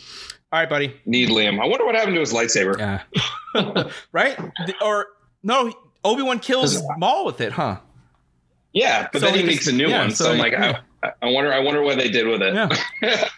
[0.50, 1.00] All right, buddy.
[1.06, 1.62] Need Liam.
[1.62, 2.76] I wonder what happened to his lightsaber.
[2.76, 3.84] Yeah.
[4.10, 4.36] right?
[4.82, 5.06] Or
[5.44, 5.72] no,
[6.04, 7.78] Obi Wan kills Maul with it, huh?
[8.72, 10.10] Yeah, but So then he makes a new yeah, one.
[10.10, 10.80] So, so I'm like, yeah.
[11.02, 12.54] I, I wonder, I wonder what they did with it.
[12.54, 12.68] Yeah.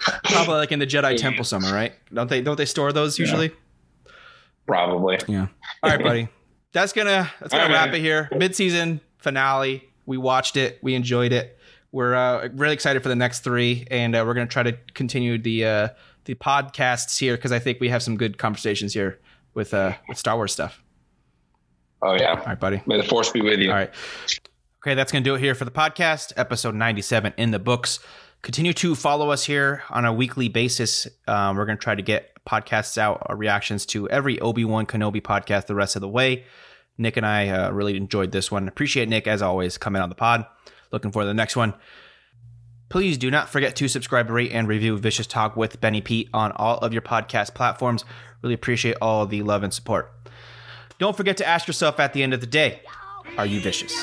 [0.24, 1.92] Probably like in the Jedi Temple somewhere, right?
[2.12, 2.40] Don't they?
[2.40, 3.52] Don't they store those usually?
[4.66, 5.18] Probably.
[5.28, 5.48] Yeah.
[5.82, 6.28] All right, buddy.
[6.72, 7.96] That's gonna that's gonna All right, wrap man.
[7.96, 8.28] it here.
[8.36, 9.88] Mid season finale.
[10.06, 10.78] We watched it.
[10.82, 11.58] We enjoyed it.
[11.92, 15.38] We're uh, really excited for the next three, and uh, we're gonna try to continue
[15.38, 15.88] the uh,
[16.24, 19.18] the podcasts here because I think we have some good conversations here
[19.54, 20.82] with uh, with Star Wars stuff.
[22.02, 22.38] Oh yeah.
[22.38, 22.80] All right, buddy.
[22.86, 23.70] May the force be with you.
[23.70, 23.90] All right.
[24.82, 26.32] Okay, that's going to do it here for the podcast.
[26.38, 28.00] Episode 97 in the books.
[28.40, 31.06] Continue to follow us here on a weekly basis.
[31.28, 34.86] Um, we're going to try to get podcasts out, uh, reactions to every Obi Wan
[34.86, 36.46] Kenobi podcast the rest of the way.
[36.96, 38.68] Nick and I uh, really enjoyed this one.
[38.68, 40.46] Appreciate Nick, as always, coming on the pod.
[40.92, 41.74] Looking for the next one.
[42.88, 46.52] Please do not forget to subscribe, rate, and review Vicious Talk with Benny Pete on
[46.52, 48.06] all of your podcast platforms.
[48.40, 50.10] Really appreciate all the love and support.
[50.98, 52.80] Don't forget to ask yourself at the end of the day
[53.36, 53.94] are you vicious?